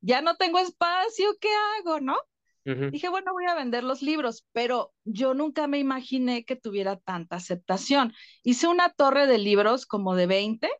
ya 0.00 0.22
no 0.22 0.36
tengo 0.36 0.58
espacio, 0.58 1.26
¿qué 1.38 1.50
hago, 1.78 2.00
no? 2.00 2.16
Dije, 2.64 3.10
bueno, 3.10 3.32
voy 3.32 3.44
a 3.46 3.54
vender 3.54 3.84
los 3.84 4.00
libros, 4.00 4.46
pero 4.52 4.94
yo 5.04 5.34
nunca 5.34 5.66
me 5.66 5.78
imaginé 5.78 6.46
que 6.46 6.56
tuviera 6.56 6.96
tanta 6.96 7.36
aceptación. 7.36 8.14
Hice 8.42 8.68
una 8.68 8.88
torre 8.88 9.26
de 9.26 9.36
libros 9.36 9.84
como 9.84 10.14
de 10.14 10.26
20 10.26 10.70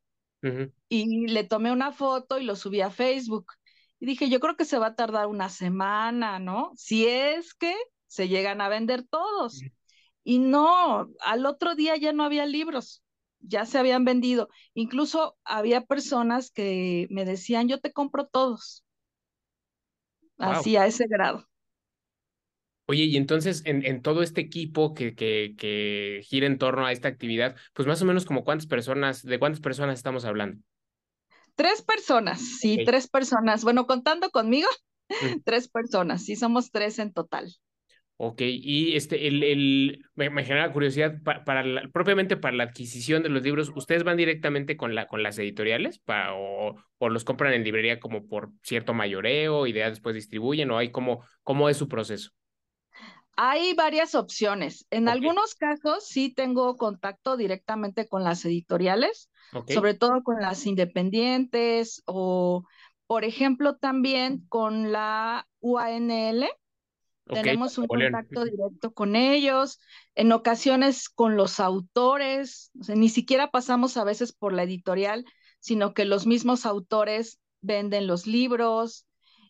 y 0.89 1.27
le 1.27 1.45
tomé 1.45 1.73
una 1.73 1.93
foto 1.93 2.39
y 2.39 2.45
lo 2.45 2.57
subí 2.57 2.81
a 2.81 2.91
Facebook. 2.91 3.53
Y 4.03 4.07
dije, 4.07 4.29
yo 4.29 4.41
creo 4.41 4.57
que 4.57 4.65
se 4.65 4.79
va 4.79 4.89
a 4.89 4.95
tardar 4.97 5.29
una 5.29 5.49
semana, 5.49 6.41
¿no? 6.41 6.73
Si 6.75 7.07
es 7.07 7.55
que 7.55 7.73
se 8.09 8.27
llegan 8.27 8.61
a 8.61 8.69
vender 8.69 9.05
todos. 9.05 9.63
Y 10.25 10.41
no, 10.41 11.09
al 11.21 11.47
otro 11.47 11.77
día 11.77 11.97
ya 11.97 12.13
no 12.13 12.25
había 12.25 12.45
libros, 12.45 13.05
ya 13.39 13.65
se 13.65 13.79
habían 13.79 14.05
vendido. 14.05 14.49
Incluso 14.75 15.37
había 15.45 15.83
personas 15.83 16.51
que 16.51 17.07
me 17.11 17.25
decían, 17.25 17.69
yo 17.69 17.79
te 17.79 17.93
compro 17.93 18.27
todos. 18.27 18.85
Así 20.37 20.77
a 20.77 20.87
ese 20.89 21.07
grado. 21.07 21.47
Oye, 22.87 23.05
y 23.05 23.17
entonces 23.17 23.63
en, 23.67 23.87
en 23.87 24.03
todo 24.03 24.25
este 24.25 24.41
equipo 24.41 24.95
que, 24.95 25.15
que, 25.15 25.55
que, 25.57 26.23
gira 26.25 26.49
en 26.49 26.59
torno 26.59 26.87
a 26.87 26.91
esta 26.91 27.07
actividad, 27.07 27.55
pues 27.73 27.87
más 27.87 28.03
o 28.03 28.05
menos 28.05 28.25
como 28.25 28.43
cuántas 28.43 28.67
personas, 28.67 29.23
de 29.23 29.39
cuántas 29.39 29.61
personas 29.61 30.01
estamos 30.01 30.25
hablando. 30.25 30.61
Tres 31.55 31.83
personas, 31.83 32.41
sí, 32.41 32.85
tres 32.85 33.09
personas. 33.09 33.65
Bueno, 33.65 33.87
contando 33.87 34.31
conmigo, 34.31 34.69
mm. 35.09 35.13
tres 35.45 35.69
personas, 35.69 36.25
sí, 36.25 36.37
somos 36.37 36.71
tres 36.71 36.99
en 36.99 37.13
total. 37.13 37.53
Ok, 38.25 38.41
y 38.43 38.95
este, 38.95 39.27
el, 39.27 39.43
el, 39.43 40.05
me, 40.15 40.45
genera 40.45 40.71
curiosidad, 40.73 41.21
para, 41.25 41.65
propiamente 41.93 42.37
para 42.37 42.55
la 42.55 42.65
adquisición 42.65 43.25
de 43.25 43.31
los 43.31 43.43
libros, 43.43 43.73
¿ustedes 43.75 44.05
van 44.05 44.17
directamente 44.17 44.77
con, 44.77 44.95
la, 44.95 45.09
con 45.09 45.25
las 45.25 45.39
editoriales 45.39 45.99
para, 45.99 46.35
o, 46.35 46.77
o, 46.99 47.09
los 47.09 47.25
compran 47.25 47.53
en 47.53 47.65
librería 47.65 47.99
como 47.99 48.29
por 48.29 48.51
cierto 48.63 48.95
mayoreo 48.95 49.67
y 49.67 49.73
de 49.73 49.81
después 49.91 50.15
distribuyen 50.15 50.71
o 50.71 50.79
hay 50.79 50.93
como, 50.93 51.25
cómo 51.43 51.69
es 51.69 51.77
su 51.77 51.89
proceso? 51.89 52.31
Hay 53.37 53.75
varias 53.75 54.15
opciones. 54.15 54.87
En 54.91 55.09
algunos 55.09 55.55
casos 55.55 56.07
sí 56.07 56.33
tengo 56.33 56.77
contacto 56.77 57.37
directamente 57.37 58.07
con 58.07 58.25
las 58.25 58.45
editoriales, 58.45 59.31
sobre 59.69 59.95
todo 59.95 60.23
con 60.23 60.41
las 60.41 60.67
independientes 60.67 62.03
o, 62.07 62.65
por 63.07 63.25
ejemplo, 63.25 63.77
también 63.77 64.45
con 64.49 64.93
la 64.93 65.49
UANL. 65.61 66.47
Tenemos 67.27 67.79
un 67.79 67.87
contacto 67.87 68.45
directo 68.45 68.93
con 68.93 69.17
ellos, 69.17 69.81
en 70.15 70.33
ocasiones 70.33 71.09
con 71.09 71.37
los 71.37 71.61
autores, 71.61 72.71
ni 72.75 73.09
siquiera 73.09 73.51
pasamos 73.51 73.97
a 73.97 74.05
veces 74.05 74.33
por 74.33 74.53
la 74.53 74.65
editorial, 74.65 75.25
sino 75.61 75.95
que 75.95 76.05
los 76.05 76.27
mismos 76.27 76.67
autores 76.67 77.41
venden 77.61 78.07
los 78.07 78.27
libros, 78.27 79.07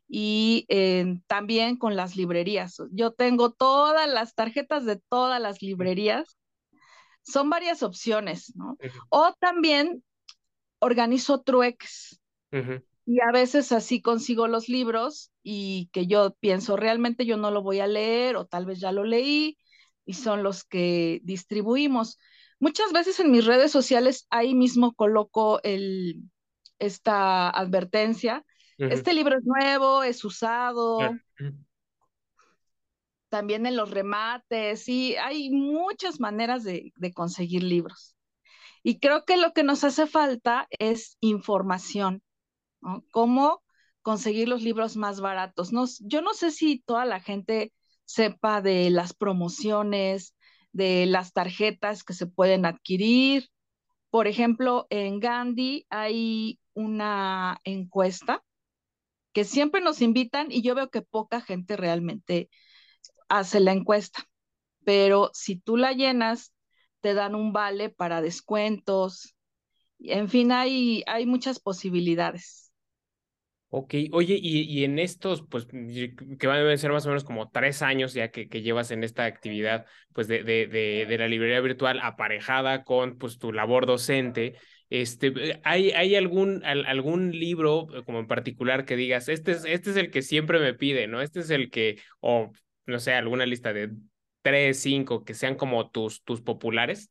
y 0.09 0.67
eh, 0.69 1.19
también 1.27 1.77
con 1.77 1.97
las 1.97 2.17
librerías. 2.17 2.77
Yo 2.91 3.13
tengo 3.13 3.53
todas 3.53 4.09
las 4.09 4.35
tarjetas 4.35 4.85
de 4.85 4.97
todas 5.09 5.41
las 5.41 5.63
librerías. 5.63 6.37
Son 7.23 7.49
varias 7.51 7.83
opciones, 7.83 8.55
¿no? 8.57 8.77
O 9.09 9.33
también 9.39 10.03
organizo 10.81 11.41
trueques. 11.41 12.21
Y 13.07 13.21
a 13.21 13.33
veces 13.33 13.73
así 13.73 14.03
consigo 14.03 14.47
los 14.49 14.69
libros 14.69 15.33
y 15.43 15.89
que 15.93 16.07
yo 16.07 16.37
pienso 16.41 16.77
realmente 16.77 17.25
yo 17.25 17.37
no 17.37 17.51
lo 17.51 17.63
voy 17.63 17.81
a 17.81 17.87
leer 17.87 18.37
o 18.37 18.47
tal 18.47 18.67
vez 18.67 18.79
ya 18.79 18.93
lo 18.93 19.05
leí 19.05 19.57
y 20.05 20.15
son 20.15 20.43
los 20.43 20.65
que 20.65 21.21
distribuimos. 21.25 22.19
Muchas 22.61 22.93
veces 22.93 23.19
en 23.19 23.31
mis 23.31 23.47
redes 23.47 23.73
sociales 23.73 24.27
ahí 24.31 24.55
mismo 24.55 24.93
coloco 24.95 25.61
el, 25.63 26.23
esta 26.79 27.49
advertencia 27.51 28.45
este 28.91 29.15
libro 29.15 29.39
es 29.39 29.45
nuevo, 29.45 30.03
es 30.03 30.25
usado. 30.25 30.99
También 33.29 33.65
en 33.65 33.77
los 33.77 33.91
remates, 33.91 34.89
y 34.89 35.17
hay 35.17 35.51
muchas 35.51 36.21
maneras 36.21 36.65
de, 36.65 36.93
conseguir 37.15 37.63
libros. 37.63 38.15
Y 38.83 38.99
creo 38.99 39.25
que 39.25 39.37
lo 39.37 39.53
que 39.53 39.63
nos 39.63 39.85
hace 39.85 40.07
falta 40.07 40.67
es 40.71 41.17
información, 41.21 42.23
¿Cómo 43.13 43.63
conseguir 44.03 44.49
los 44.49 44.63
libros 44.63 44.97
más 44.97 45.21
baratos? 45.21 45.71
yo 46.01 46.21
no 46.21 46.35
sé 46.35 46.51
si 46.51 46.81
toda 46.81 47.05
la 47.05 47.21
gente 47.21 47.73
sepa 48.05 48.61
de 48.61 48.91
las 48.91 49.15
promociones, 49.15 50.35
de 50.73 51.07
las 51.07 51.33
tarjetas 51.33 52.03
que 52.03 52.13
se 52.13 52.27
pueden 52.27 52.67
adquirir. 52.67 53.49
Por 54.11 54.27
ejemplo, 54.27 54.89
en 54.91 55.21
Gandhi 55.21 55.87
hay 55.91 56.59
una 56.75 57.61
encuesta 57.63 58.43
que 59.33 59.45
siempre 59.45 59.81
nos 59.81 60.03
invitan 60.03 60.51
y 60.51 60.63
yo 60.63 60.75
veo 60.75 60.91
que 60.91 61.03
poca 61.03 61.41
gente 61.41 61.77
realmente 61.77 62.51
hace 63.29 63.61
la 63.61 63.73
encuesta, 63.73 64.25
pero 64.85 65.31
si 65.33 65.57
tú 65.57 65.77
la 65.77 65.93
llenas, 65.93 66.53
te 67.01 67.15
dan 67.15 67.35
un 67.35 67.53
vale 67.53 67.89
para 67.89 68.21
descuentos, 68.21 69.35
en 69.99 70.29
fin, 70.29 70.53
hay, 70.53 71.03
hay 71.07 71.27
muchas 71.27 71.61
posibilidades. 71.61 72.73
Ok, 73.75 73.95
oye, 74.13 74.39
y, 74.39 74.85
en 74.85 74.99
estos, 74.99 75.47
pues, 75.49 75.65
que 75.65 76.47
van 76.47 76.67
a 76.67 76.77
ser 76.77 76.93
más 76.93 77.07
o 77.07 77.09
menos 77.09 77.25
como 77.25 77.49
tres 77.49 77.81
años 77.81 78.13
ya 78.13 78.31
que, 78.31 78.47
que 78.51 78.61
llevas 78.61 78.91
en 78.91 79.03
esta 79.03 79.25
actividad, 79.25 79.87
pues, 80.13 80.29
de, 80.29 80.43
de, 80.45 80.67
de, 80.67 81.07
de, 81.09 81.19
la 81.19 81.27
librería 81.27 81.59
virtual 81.61 81.99
aparejada 82.03 82.85
con, 82.85 83.17
pues, 83.17 83.39
tu 83.39 83.51
labor 83.51 83.87
docente, 83.87 84.57
este, 84.93 85.29
eh, 85.29 85.61
¿hay, 85.65 85.91
hay 85.93 86.17
algún, 86.17 86.63
algún 86.65 87.31
libro 87.31 87.89
eh, 87.95 88.05
como 88.05 88.19
en 88.19 88.27
particular 88.27 88.85
que 88.85 88.95
digas, 88.95 89.29
este 89.31 89.53
es, 89.53 89.65
este 89.65 89.91
es 89.91 89.97
el 89.97 90.11
que 90.11 90.21
siempre 90.21 90.59
me 90.59 90.75
pide, 90.75 91.07
¿no? 91.07 91.23
Este 91.23 91.41
es 91.41 91.49
el 91.49 91.71
que, 91.71 91.99
o 92.21 92.53
no 92.85 92.99
sé, 92.99 93.15
alguna 93.15 93.47
lista 93.47 93.73
de 93.73 93.91
tres, 94.43 94.81
cinco, 94.83 95.25
que 95.25 95.33
sean 95.33 95.55
como 95.55 95.91
tus, 95.91 96.23
tus 96.25 96.43
populares? 96.43 97.11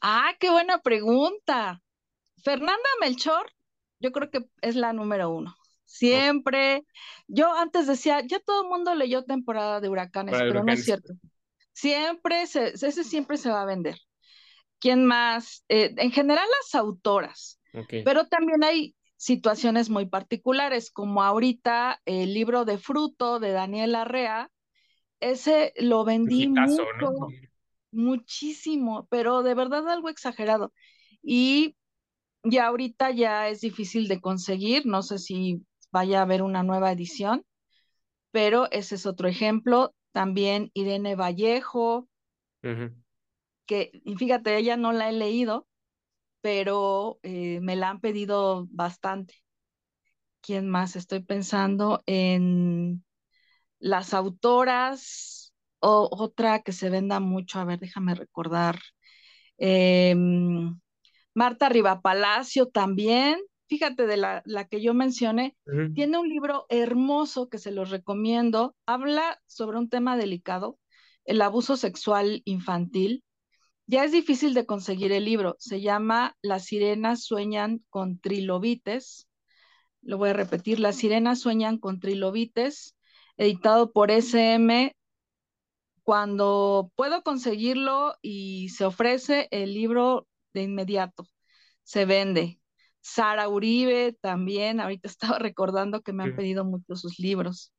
Ah, 0.00 0.32
qué 0.40 0.50
buena 0.50 0.78
pregunta. 0.80 1.82
Fernanda 2.42 2.88
Melchor, 3.02 3.52
yo 4.00 4.10
creo 4.10 4.30
que 4.30 4.46
es 4.62 4.76
la 4.76 4.94
número 4.94 5.28
uno. 5.28 5.54
Siempre, 5.84 6.86
yo 7.26 7.52
antes 7.52 7.86
decía, 7.86 8.22
ya 8.26 8.40
todo 8.40 8.62
el 8.62 8.68
mundo 8.70 8.94
leyó 8.94 9.24
temporada 9.24 9.82
de 9.82 9.90
huracanes, 9.90 10.36
pero 10.38 10.64
no 10.64 10.72
es 10.72 10.84
cierto. 10.86 11.12
Siempre, 11.72 12.46
se, 12.46 12.68
ese 12.68 13.04
siempre 13.04 13.36
se 13.36 13.50
va 13.50 13.60
a 13.60 13.66
vender. 13.66 13.98
¿Quién 14.80 15.04
más? 15.04 15.64
Eh, 15.68 15.94
en 15.96 16.12
general 16.12 16.46
las 16.62 16.74
autoras, 16.74 17.60
pero 18.04 18.26
también 18.26 18.62
hay 18.64 18.94
situaciones 19.16 19.90
muy 19.90 20.06
particulares, 20.06 20.90
como 20.90 21.22
ahorita 21.22 22.00
el 22.04 22.32
libro 22.32 22.64
de 22.64 22.78
Fruto 22.78 23.40
de 23.40 23.50
Daniel 23.50 23.94
Arrea, 23.96 24.50
ese 25.20 25.72
lo 25.76 26.04
vendí 26.04 26.48
mucho, 26.48 26.84
muchísimo, 27.90 29.06
pero 29.10 29.42
de 29.42 29.54
verdad 29.54 29.88
algo 29.88 30.08
exagerado. 30.08 30.72
Y 31.22 31.76
ya 32.44 32.66
ahorita 32.68 33.10
ya 33.10 33.48
es 33.48 33.60
difícil 33.60 34.06
de 34.06 34.20
conseguir, 34.20 34.86
no 34.86 35.02
sé 35.02 35.18
si 35.18 35.62
vaya 35.90 36.20
a 36.20 36.22
haber 36.22 36.42
una 36.42 36.62
nueva 36.62 36.92
edición, 36.92 37.44
pero 38.30 38.70
ese 38.70 38.94
es 38.94 39.06
otro 39.06 39.28
ejemplo. 39.28 39.94
También 40.12 40.70
Irene 40.74 41.16
Vallejo, 41.16 42.08
que, 43.68 43.92
fíjate, 44.16 44.56
ella 44.56 44.76
no 44.76 44.92
la 44.92 45.10
he 45.10 45.12
leído, 45.12 45.68
pero 46.40 47.20
eh, 47.22 47.60
me 47.60 47.76
la 47.76 47.90
han 47.90 48.00
pedido 48.00 48.66
bastante. 48.70 49.34
¿Quién 50.40 50.68
más? 50.68 50.96
Estoy 50.96 51.22
pensando 51.22 52.02
en 52.06 53.04
las 53.78 54.14
autoras, 54.14 55.52
o 55.80 56.08
otra 56.10 56.62
que 56.62 56.72
se 56.72 56.90
venda 56.90 57.20
mucho, 57.20 57.60
a 57.60 57.64
ver, 57.64 57.78
déjame 57.78 58.14
recordar. 58.14 58.80
Em, 59.58 60.80
Marta 61.34 61.68
Rivapalacio 61.68 62.68
también, 62.68 63.38
fíjate 63.68 64.06
de 64.06 64.16
la, 64.16 64.42
la 64.46 64.66
que 64.66 64.80
yo 64.80 64.94
mencioné, 64.94 65.56
tiene 65.92 66.18
un 66.18 66.28
libro 66.28 66.66
hermoso 66.70 67.48
que 67.48 67.58
se 67.58 67.72
los 67.72 67.90
recomiendo, 67.90 68.74
habla 68.86 69.40
sobre 69.46 69.78
un 69.78 69.88
tema 69.88 70.16
delicado, 70.16 70.78
el 71.24 71.42
abuso 71.42 71.76
sexual 71.76 72.42
infantil, 72.44 73.22
ya 73.88 74.04
es 74.04 74.12
difícil 74.12 74.52
de 74.52 74.66
conseguir 74.66 75.12
el 75.12 75.24
libro. 75.24 75.56
Se 75.58 75.80
llama 75.80 76.36
Las 76.42 76.66
sirenas 76.66 77.24
sueñan 77.24 77.82
con 77.88 78.20
trilobites. 78.20 79.28
Lo 80.02 80.18
voy 80.18 80.30
a 80.30 80.34
repetir. 80.34 80.78
Las 80.78 80.96
sirenas 80.96 81.40
sueñan 81.40 81.78
con 81.78 81.98
trilobites, 81.98 82.96
editado 83.38 83.90
por 83.92 84.10
SM. 84.10 84.94
Cuando 86.02 86.92
puedo 86.96 87.22
conseguirlo 87.22 88.16
y 88.20 88.68
se 88.70 88.84
ofrece 88.84 89.48
el 89.50 89.72
libro 89.72 90.28
de 90.52 90.62
inmediato, 90.64 91.26
se 91.82 92.04
vende. 92.04 92.60
Sara 93.00 93.48
Uribe 93.48 94.12
también, 94.20 94.80
ahorita 94.80 95.08
estaba 95.08 95.38
recordando 95.38 96.02
que 96.02 96.12
me 96.12 96.24
han 96.24 96.36
pedido 96.36 96.64
mucho 96.66 96.94
sus 96.94 97.18
libros. 97.18 97.72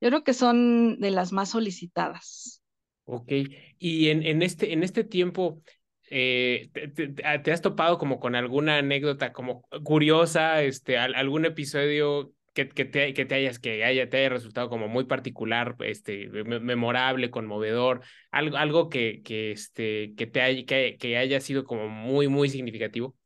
Yo 0.00 0.10
creo 0.10 0.24
que 0.24 0.34
son 0.34 1.00
de 1.00 1.10
las 1.10 1.32
más 1.32 1.50
solicitadas. 1.50 2.62
Ok, 3.10 3.32
y 3.78 4.10
en, 4.10 4.22
en, 4.22 4.42
este, 4.42 4.74
en 4.74 4.82
este 4.82 5.02
tiempo, 5.02 5.62
eh, 6.10 6.68
te, 6.94 7.50
has 7.50 7.62
topado 7.62 7.96
como 7.96 8.20
con 8.20 8.34
alguna 8.34 8.76
anécdota 8.76 9.32
como 9.32 9.62
curiosa, 9.82 10.62
este, 10.62 10.98
algún 10.98 11.46
episodio 11.46 12.34
que, 12.52 12.68
que, 12.68 12.84
te, 12.84 13.14
que 13.14 13.24
te 13.24 13.34
hayas, 13.34 13.58
que 13.58 13.82
haya, 13.82 14.10
te 14.10 14.18
haya 14.18 14.28
resultado 14.28 14.68
como 14.68 14.88
muy 14.88 15.04
particular, 15.04 15.74
este, 15.80 16.28
memorable, 16.28 17.30
conmovedor, 17.30 18.02
algo, 18.30 18.58
algo 18.58 18.90
que, 18.90 19.22
que, 19.24 19.52
este, 19.52 20.12
que, 20.14 20.26
te 20.26 20.42
haya, 20.42 20.66
que, 20.66 20.98
que 21.00 21.16
haya 21.16 21.40
sido 21.40 21.64
como 21.64 21.88
muy, 21.88 22.28
muy 22.28 22.50
significativo? 22.50 23.16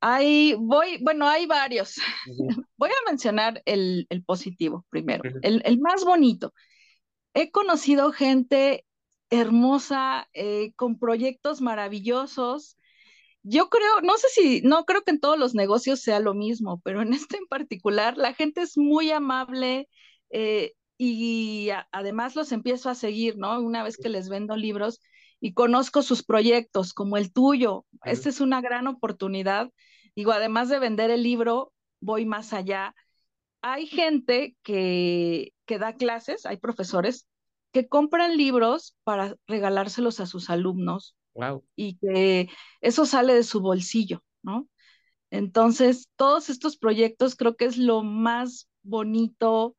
Hay, 0.00 0.56
voy, 0.58 0.98
bueno, 1.00 1.28
hay 1.28 1.46
varios. 1.46 2.00
Voy 2.76 2.90
a 2.90 3.10
mencionar 3.10 3.62
el, 3.66 4.06
el 4.10 4.24
positivo 4.24 4.84
primero, 4.90 5.22
el, 5.42 5.62
el, 5.64 5.78
más 5.78 6.04
bonito. 6.04 6.52
He 7.34 7.50
conocido 7.50 8.12
gente 8.12 8.84
hermosa, 9.30 10.28
eh, 10.34 10.72
con 10.76 10.98
proyectos 10.98 11.60
maravillosos. 11.60 12.76
Yo 13.42 13.68
creo, 13.70 14.00
no 14.02 14.16
sé 14.18 14.28
si, 14.30 14.62
no 14.62 14.84
creo 14.84 15.02
que 15.02 15.12
en 15.12 15.20
todos 15.20 15.38
los 15.38 15.54
negocios 15.54 16.00
sea 16.02 16.20
lo 16.20 16.34
mismo, 16.34 16.80
pero 16.84 17.02
en 17.02 17.12
este 17.14 17.38
en 17.38 17.46
particular, 17.46 18.16
la 18.18 18.34
gente 18.34 18.62
es 18.62 18.76
muy 18.78 19.10
amable 19.10 19.88
eh, 20.30 20.72
y 20.98 21.70
además 21.92 22.36
los 22.36 22.52
empiezo 22.52 22.90
a 22.90 22.94
seguir, 22.94 23.36
¿no? 23.38 23.60
Una 23.60 23.82
vez 23.84 23.96
que 23.96 24.08
les 24.08 24.28
vendo 24.28 24.56
libros 24.56 25.00
y 25.40 25.54
conozco 25.54 26.02
sus 26.02 26.24
proyectos, 26.24 26.92
como 26.94 27.16
el 27.16 27.32
tuyo. 27.32 27.86
Esta 28.04 28.28
es 28.28 28.40
una 28.40 28.60
gran 28.60 28.86
oportunidad. 28.88 29.70
Digo, 30.16 30.32
además 30.32 30.68
de 30.68 30.80
vender 30.80 31.10
el 31.10 31.22
libro, 31.22 31.72
voy 32.00 32.26
más 32.26 32.52
allá. 32.52 32.94
Hay 33.62 33.86
gente 33.86 34.56
que, 34.62 35.52
que 35.68 35.78
da 35.78 35.94
clases, 35.94 36.46
hay 36.46 36.56
profesores 36.56 37.28
que 37.72 37.88
compran 37.88 38.36
libros 38.36 38.96
para 39.04 39.36
regalárselos 39.46 40.18
a 40.18 40.26
sus 40.26 40.50
alumnos. 40.50 41.14
Wow. 41.34 41.62
Y 41.76 41.98
que 41.98 42.48
eso 42.80 43.06
sale 43.06 43.34
de 43.34 43.44
su 43.44 43.60
bolsillo, 43.60 44.24
¿no? 44.42 44.66
Entonces, 45.30 46.08
todos 46.16 46.48
estos 46.48 46.78
proyectos 46.78 47.36
creo 47.36 47.54
que 47.54 47.66
es 47.66 47.76
lo 47.76 48.02
más 48.02 48.68
bonito, 48.82 49.76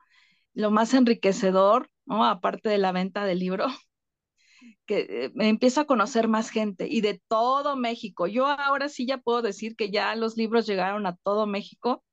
lo 0.54 0.70
más 0.70 0.94
enriquecedor, 0.94 1.90
¿no? 2.06 2.24
Aparte 2.24 2.70
de 2.70 2.78
la 2.78 2.92
venta 2.92 3.26
del 3.26 3.40
libro, 3.40 3.66
que 4.86 5.08
eh, 5.10 5.32
me 5.34 5.50
empiezo 5.50 5.82
a 5.82 5.88
conocer 5.88 6.28
más 6.28 6.52
gente 6.52 6.88
y 6.88 7.02
de 7.02 7.20
todo 7.28 7.76
México. 7.76 8.28
Yo 8.28 8.46
ahora 8.46 8.90
sí 8.90 9.08
ya 9.08 9.18
puedo 9.18 9.42
decir 9.42 9.76
que 9.76 9.90
ya 9.90 10.16
los 10.16 10.38
libros 10.38 10.68
llegaron 10.68 11.08
a 11.08 11.18
todo 11.18 11.48
México. 11.48 12.04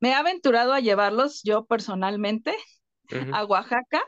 Me 0.00 0.10
he 0.10 0.14
aventurado 0.14 0.72
a 0.72 0.80
llevarlos 0.80 1.42
yo 1.42 1.66
personalmente 1.66 2.56
a 3.32 3.44
Oaxaca 3.44 4.02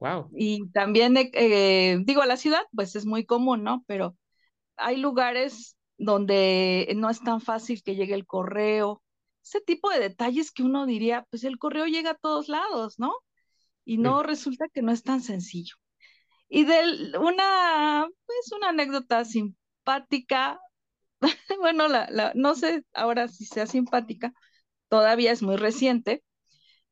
Wow. 0.00 0.30
Y 0.34 0.68
también, 0.70 1.16
eh, 1.16 1.98
digo, 2.04 2.24
la 2.24 2.36
ciudad, 2.36 2.62
pues 2.72 2.94
es 2.96 3.04
muy 3.04 3.24
común, 3.24 3.64
¿no? 3.64 3.84
Pero 3.86 4.16
hay 4.76 4.96
lugares 4.96 5.76
donde 5.96 6.92
no 6.96 7.10
es 7.10 7.20
tan 7.20 7.40
fácil 7.40 7.82
que 7.82 7.96
llegue 7.96 8.14
el 8.14 8.26
correo. 8.26 9.02
Ese 9.44 9.60
tipo 9.60 9.90
de 9.90 10.00
detalles 10.00 10.52
que 10.52 10.62
uno 10.62 10.86
diría, 10.86 11.26
pues 11.30 11.44
el 11.44 11.58
correo 11.58 11.86
llega 11.86 12.10
a 12.12 12.14
todos 12.14 12.48
lados, 12.48 12.98
¿no? 12.98 13.12
Y 13.84 13.98
no 13.98 14.22
resulta 14.22 14.66
que 14.72 14.82
no 14.82 14.92
es 14.92 15.02
tan 15.02 15.22
sencillo. 15.22 15.74
Y 16.48 16.64
de 16.64 17.18
una, 17.18 18.06
pues 18.26 18.52
una 18.56 18.70
anécdota 18.70 19.24
simpática, 19.24 20.60
bueno, 21.60 21.88
la, 21.88 22.08
la, 22.10 22.32
no 22.34 22.54
sé 22.54 22.84
ahora 22.92 23.28
si 23.28 23.44
sea 23.46 23.66
simpática, 23.66 24.32
todavía 24.88 25.32
es 25.32 25.42
muy 25.42 25.56
reciente, 25.56 26.22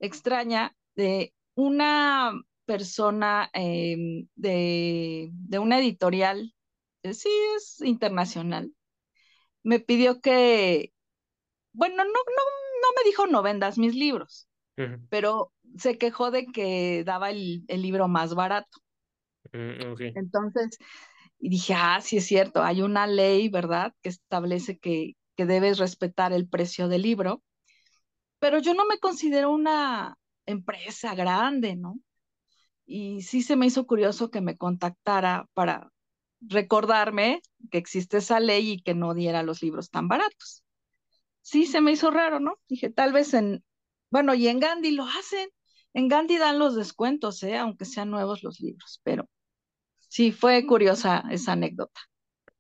extraña, 0.01 0.75
de 0.97 1.35
una 1.57 2.33
persona 2.67 3.51
em, 3.55 4.29
de, 4.37 5.31
de, 5.33 5.59
una 5.59 5.79
editorial, 5.81 6.55
eh, 7.03 7.15
sí 7.15 7.31
es 7.57 7.81
internacional, 7.83 8.73
me 9.63 9.81
pidió 9.81 10.21
que, 10.21 10.93
bueno, 11.73 11.97
no, 11.97 12.05
no, 12.05 12.13
no 12.13 12.89
me 12.97 13.09
dijo 13.09 13.27
no 13.27 13.43
vendas 13.43 13.79
mis 13.79 13.95
libros, 13.95 14.49
pero 15.09 15.53
se 15.79 15.99
quejó 15.99 16.31
de 16.31 16.47
que 16.47 17.05
daba 17.05 17.31
el, 17.31 17.65
el 17.69 17.83
libro 17.83 18.09
más 18.09 18.35
barato. 18.35 18.79
Mm, 19.53 19.95
Entonces, 20.15 20.79
dije, 21.39 21.75
ah, 21.77 22.01
sí 22.03 22.19
es 22.19 22.27
cierto, 22.27 22.63
hay 22.63 22.83
una 22.83 23.07
ley, 23.07 23.49
¿verdad?, 23.49 23.95
que 24.03 24.11
establece 24.11 24.79
que, 24.79 25.15
que 25.37 25.47
debes 25.47 25.79
respetar 25.79 26.33
el 26.33 26.49
precio 26.49 26.89
del 26.89 27.03
libro, 27.03 27.43
pero 28.39 28.59
yo 28.59 28.75
no 28.75 28.87
me 28.87 28.99
considero 28.99 29.51
una 29.51 30.19
empresa 30.47 31.15
grande, 31.15 31.77
¿no? 31.77 32.01
y 32.87 33.23
sí 33.23 33.43
se 33.43 33.57
me 33.57 33.67
hizo 33.67 33.87
curioso 33.87 34.31
que 34.31 34.41
me 34.41 34.57
contactara 34.57 35.49
para 35.55 35.93
recordarme 36.41 37.43
que 37.71 37.79
existe 37.79 38.19
esa 38.19 38.39
ley 38.39 38.73
y 38.73 38.83
que 38.83 38.95
no 38.95 39.13
diera 39.13 39.43
los 39.43 39.61
libros 39.63 39.91
tan 39.91 40.07
baratos. 40.09 40.63
Sí, 41.43 41.67
se 41.67 41.81
me 41.81 41.93
hizo 41.93 42.11
raro, 42.11 42.39
¿no? 42.41 42.59
Dije, 42.69 42.91
tal 42.91 43.13
vez 43.13 43.35
en, 43.35 43.65
bueno, 44.11 44.35
y 44.35 44.47
en 44.47 44.61
Gandhi 44.61 44.93
lo 44.93 45.05
hacen, 45.05 45.49
en 45.95 46.09
Gandhi 46.09 46.39
dan 46.39 46.59
los 46.59 46.77
descuentos, 46.77 47.43
¿eh? 47.43 47.57
aunque 47.57 47.85
sean 47.85 48.11
nuevos 48.11 48.43
los 48.43 48.61
libros, 48.61 49.01
pero 49.03 49.29
sí, 50.09 50.31
fue 50.31 50.65
curiosa 50.67 51.25
esa 51.31 51.53
anécdota. 51.53 52.01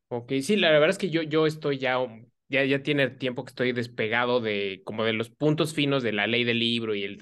Ok, 0.09 0.33
sí, 0.43 0.57
la 0.57 0.71
verdad 0.71 0.91
es 0.91 0.99
que 0.99 1.11
yo, 1.11 1.23
yo 1.23 1.47
estoy 1.47 1.79
ya, 1.79 1.99
ya, 2.49 2.65
ya 2.65 2.83
tiene 2.83 3.11
tiempo 3.11 3.45
que 3.45 3.51
estoy 3.51 3.73
despegado 3.73 4.41
de 4.41 4.83
como 4.85 5.05
de 5.05 5.13
los 5.13 5.31
puntos 5.31 5.75
finos 5.75 6.03
de 6.03 6.13
la 6.13 6.27
ley 6.27 6.45
del 6.45 6.59
libro 6.61 6.95
y 6.95 7.05
el 7.05 7.19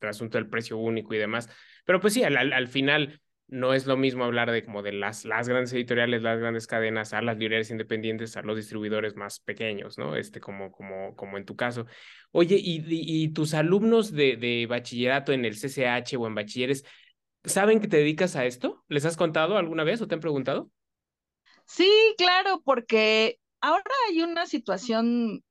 asunto 0.00 0.38
del 0.38 0.48
precio 0.48 0.76
único 0.78 1.14
y 1.14 1.18
demás. 1.18 1.48
Pero 1.84 2.00
pues 2.00 2.14
sí, 2.14 2.24
al, 2.24 2.36
al, 2.36 2.68
final 2.68 3.20
no 3.46 3.74
es 3.74 3.86
lo 3.86 3.96
mismo 3.96 4.24
hablar 4.24 4.50
de 4.50 4.64
como 4.64 4.82
de 4.82 4.92
las, 4.92 5.24
las 5.24 5.48
grandes 5.48 5.72
editoriales, 5.72 6.22
las 6.22 6.40
grandes 6.40 6.66
cadenas, 6.66 7.12
a 7.12 7.22
las 7.22 7.38
librerías 7.38 7.70
independientes, 7.70 8.36
a 8.36 8.42
los 8.42 8.56
distribuidores 8.56 9.14
más 9.14 9.38
pequeños, 9.38 9.98
¿no? 9.98 10.16
Este, 10.16 10.40
como, 10.40 10.72
como, 10.72 11.14
como 11.14 11.38
en 11.38 11.44
tu 11.44 11.54
caso. 11.54 11.86
Oye, 12.32 12.56
¿y, 12.58 12.84
y, 12.88 13.28
tus 13.28 13.54
alumnos 13.54 14.12
de, 14.12 14.36
de 14.36 14.66
bachillerato 14.66 15.32
en 15.32 15.44
el 15.44 15.54
CCH 15.54 16.16
o 16.18 16.26
en 16.26 16.34
bachilleres, 16.34 16.84
saben 17.44 17.80
que 17.80 17.86
te 17.88 17.98
dedicas 17.98 18.34
a 18.34 18.44
esto? 18.46 18.84
¿Les 18.88 19.04
has 19.04 19.16
contado 19.16 19.56
alguna 19.56 19.84
vez 19.84 20.02
o 20.02 20.08
te 20.08 20.14
han 20.16 20.20
preguntado? 20.20 20.70
Sí, 21.66 21.88
claro, 22.18 22.62
porque 22.64 23.38
ahora 23.66 23.94
hay 24.08 24.22
una 24.22 24.46
situación 24.46 25.42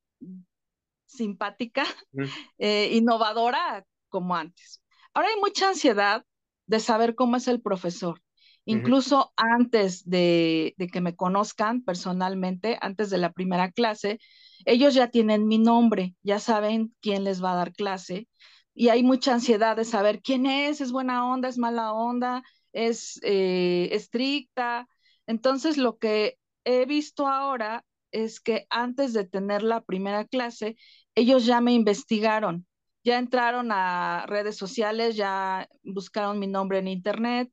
simpática, 1.06 1.86
eh, 2.58 2.90
innovadora 2.94 3.86
como 4.10 4.36
antes. 4.36 4.82
Ahora 5.14 5.30
hay 5.30 5.40
mucha 5.40 5.70
ansiedad 5.70 6.24
de 6.66 6.80
saber 6.80 7.16
cómo 7.16 7.36
es 7.36 7.48
el 7.48 7.62
profesor. 7.62 8.22
Incluso 8.68 9.32
antes 9.36 10.10
de, 10.10 10.74
que 10.92 11.00
me 11.00 11.16
conozcan 11.16 11.84
personalmente, 11.84 12.80
antes 12.82 13.12
de 13.12 13.20
la 13.20 13.32
primera 13.32 13.72
clase, 13.72 14.18
ellos 14.66 14.96
ya 14.96 15.10
tienen 15.10 15.48
mi 15.48 15.60
nombre, 15.60 16.16
ya 16.24 16.40
saben 16.40 16.96
quién 17.00 17.24
les 17.24 17.44
va 17.44 17.52
a 17.52 17.58
dar 17.58 17.74
clase 17.74 18.28
y 18.74 18.90
hay 18.90 19.04
mucha 19.04 19.34
ansiedad 19.34 19.76
de 19.76 19.86
saber 19.86 20.24
quién 20.24 20.48
es, 20.48 20.82
es 20.82 20.92
buena 20.92 21.30
onda, 21.32 21.48
es 21.48 21.60
mala 21.60 21.94
onda, 21.94 22.42
es 22.74 23.20
eh, 23.22 23.90
estricta. 23.92 24.88
Entonces, 25.28 25.78
lo 25.78 26.00
que 26.00 26.40
he 26.64 26.86
visto 26.88 27.28
ahora 27.28 27.85
es 28.24 28.40
que 28.40 28.68
antes 28.70 29.14
de 29.14 29.26
tener 29.26 29.64
la 29.64 29.82
primera 29.82 30.26
clase, 30.26 30.78
ellos 31.16 31.46
ya 31.46 31.62
me 31.62 31.74
investigaron 31.74 32.66
ya 33.06 33.20
entraron 33.20 33.72
a 33.72 34.26
redes 34.28 34.58
sociales, 34.58 35.16
ya 35.16 35.70
buscaron 35.84 36.40
mi 36.40 36.48
nombre 36.48 36.80
en 36.80 36.88
internet 36.88 37.52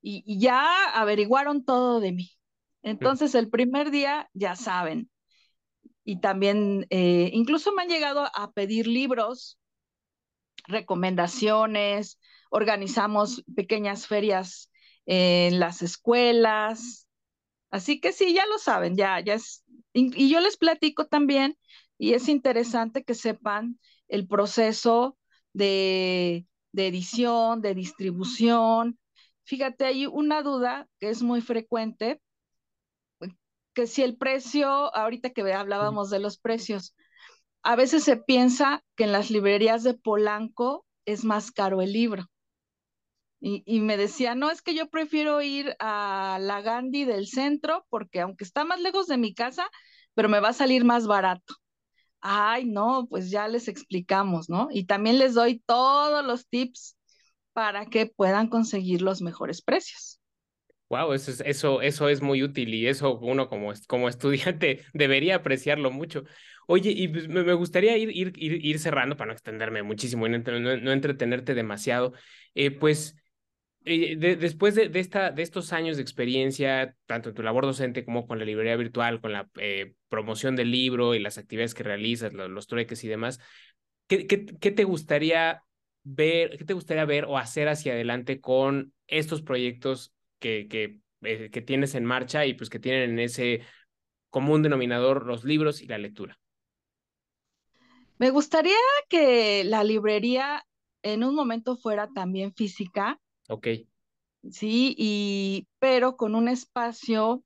y, 0.00 0.38
ya 0.38 0.90
averiguaron 0.94 1.64
todo 1.64 1.98
de 2.00 2.12
mí. 2.12 2.30
Entonces 2.82 3.34
el 3.34 3.50
primer 3.50 3.90
día 3.90 4.30
ya 4.34 4.54
saben. 4.54 5.10
Y 6.04 6.20
también 6.20 6.86
eh, 6.90 7.30
incluso 7.32 7.72
me 7.72 7.82
han 7.82 7.88
llegado 7.88 8.30
a 8.34 8.52
pedir 8.52 8.86
libros, 8.86 9.58
recomendaciones, 10.68 12.20
organizamos 12.50 13.42
pequeñas 13.56 14.06
ferias 14.06 14.70
en 15.06 15.58
las 15.58 15.82
escuelas. 15.82 17.08
Así 17.70 18.00
que 18.00 18.12
sí, 18.12 18.32
ya 18.32 18.46
lo 18.46 18.58
saben, 18.58 18.96
ya, 18.96 19.18
ya 19.18 19.34
es. 19.34 19.63
Y, 19.94 20.28
yo 20.28 20.40
les 20.40 20.56
platico 20.56 21.06
también, 21.06 21.56
y 21.96 22.14
es 22.14 22.28
interesante 22.28 23.04
que 23.04 23.14
sepan 23.14 23.78
el 24.08 24.26
proceso 24.26 25.16
de, 25.52 26.46
edición, 26.74 27.62
de 27.62 27.74
distribución. 27.74 28.98
Fíjate, 29.44 29.86
hay 29.86 30.06
una 30.06 30.42
duda 30.42 30.88
que 30.98 31.10
es 31.10 31.22
muy 31.22 31.40
frecuente, 31.40 32.20
que 33.72 33.86
si 33.86 34.02
el 34.02 34.16
precio, 34.16 34.68
ahorita 34.94 35.30
que 35.30 35.52
hablábamos 35.52 36.10
de 36.10 36.18
los 36.18 36.38
precios, 36.38 36.94
a 37.62 37.76
veces 37.76 38.04
se 38.04 38.16
piensa 38.16 38.84
que 38.96 39.04
en 39.04 39.12
las 39.12 39.30
librerías 39.30 39.84
de 39.84 39.94
Polanco 39.94 40.84
es 41.06 41.24
más 41.24 41.50
caro 41.52 41.80
el 41.80 41.92
libro. 41.92 42.26
Y, 43.46 43.80
me 43.80 43.98
decía, 43.98 44.34
no, 44.34 44.50
es 44.50 44.62
que 44.62 44.74
yo 44.74 44.88
prefiero 44.88 45.42
ir 45.42 45.76
a 45.78 46.38
la 46.40 46.62
Gandhi 46.62 47.04
del 47.04 47.26
centro 47.26 47.84
porque 47.90 48.20
aunque 48.20 48.42
está 48.42 48.64
más 48.64 48.80
lejos 48.80 49.06
de 49.06 49.18
mi 49.18 49.34
casa, 49.34 49.68
pero 50.14 50.30
me 50.30 50.40
va 50.40 50.48
a 50.48 50.54
salir 50.54 50.84
más 50.84 51.06
barato 51.06 51.54
ay, 52.24 52.64
no, 52.64 53.06
pues 53.08 53.30
ya 53.30 53.46
les 53.48 53.68
explicamos, 53.68 54.48
¿no? 54.48 54.68
Y 54.72 54.86
también 54.86 55.18
les 55.18 55.34
doy 55.34 55.62
todos 55.66 56.24
los 56.24 56.48
tips 56.48 56.96
para 57.52 57.84
que 57.86 58.06
puedan 58.06 58.48
conseguir 58.48 59.02
los 59.02 59.20
mejores 59.20 59.60
precios. 59.60 60.20
Wow, 60.88 61.12
eso 61.12 61.30
es, 61.30 61.42
eso, 61.44 61.82
eso 61.82 62.08
es 62.08 62.22
muy 62.22 62.42
útil 62.42 62.72
y 62.72 62.86
eso 62.86 63.18
uno 63.18 63.48
como, 63.48 63.72
como 63.86 64.08
estudiante 64.08 64.84
debería 64.94 65.36
apreciarlo 65.36 65.90
mucho. 65.90 66.24
Oye, 66.66 66.92
y 66.92 67.08
pues 67.08 67.28
me, 67.28 67.52
gustaría 67.52 67.98
ir, 67.98 68.10
ir, 68.16 68.32
ir, 68.38 68.78
cerrando 68.78 69.18
para 69.18 69.26
no 69.26 69.32
extenderme 69.34 69.82
muchísimo 69.82 70.26
y 70.26 70.30
no, 70.30 70.92
entretenerte 70.92 71.54
demasiado. 71.54 72.14
Eh, 72.54 72.70
pues 72.70 73.16
eh, 73.84 74.16
después 74.16 74.74
de, 74.74 74.90
esta, 74.94 75.30
de 75.30 75.42
estos 75.42 75.72
años 75.72 75.96
de 75.96 76.02
experiencia, 76.02 76.96
tanto 77.06 77.28
en 77.28 77.34
tu 77.34 77.42
labor 77.42 77.66
docente 77.66 78.04
como 78.04 78.26
con 78.26 78.38
la 78.38 78.44
librería 78.44 78.76
virtual, 78.76 79.20
con 79.20 79.32
la 79.32 79.48
eh, 79.56 79.94
promoción 80.08 80.56
del 80.56 80.70
libro 80.70 81.14
y 81.14 81.18
las 81.18 81.38
actividades 81.38 81.74
que 81.74 81.82
realizas, 81.82 82.32
los, 82.32 82.66
trueques 82.66 83.04
y 83.04 83.08
demás, 83.08 83.40
¿qué, 84.06 84.26
qué, 84.26 84.70
te 84.70 84.84
gustaría 84.84 85.62
ver, 86.02 86.56
qué 86.56 86.64
te 86.64 86.74
gustaría 86.74 87.04
ver 87.04 87.26
o 87.26 87.38
hacer 87.38 87.68
hacia 87.68 87.92
adelante 87.92 88.40
con 88.40 88.92
estos 89.06 89.42
proyectos 89.42 90.14
que, 90.38 90.66
que, 90.68 91.00
eh, 91.22 91.50
que 91.50 91.62
tienes 91.62 91.94
en 91.94 92.04
marcha 92.04 92.46
y 92.46 92.54
pues 92.54 92.70
que 92.70 92.78
tienen 92.78 93.10
en 93.10 93.18
ese 93.18 93.62
común 94.30 94.62
denominador 94.62 95.26
los 95.26 95.44
libros 95.44 95.80
y 95.80 95.86
la 95.86 95.98
lectura? 95.98 96.38
Me 98.18 98.30
gustaría 98.30 98.76
que 99.08 99.64
la 99.64 99.84
librería 99.84 100.64
en 101.02 101.22
un 101.22 101.34
momento 101.34 101.76
fuera 101.76 102.08
también 102.14 102.54
física. 102.54 103.20
Ok. 103.48 103.68
Sí, 104.50 104.94
y 104.98 105.68
pero 105.78 106.16
con 106.16 106.34
un 106.34 106.48
espacio 106.48 107.44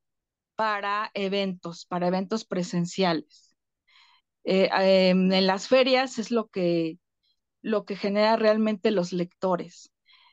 para 0.56 1.10
eventos, 1.14 1.86
para 1.86 2.08
eventos 2.08 2.44
presenciales. 2.44 3.56
Eh, 4.44 4.70
em, 4.72 5.32
en 5.32 5.46
las 5.46 5.68
ferias 5.68 6.18
es 6.18 6.30
lo 6.30 6.48
que, 6.48 6.98
lo 7.62 7.84
que 7.84 7.96
genera 7.96 8.36
realmente 8.36 8.90
los 8.92 9.12
lectores. 9.12 9.92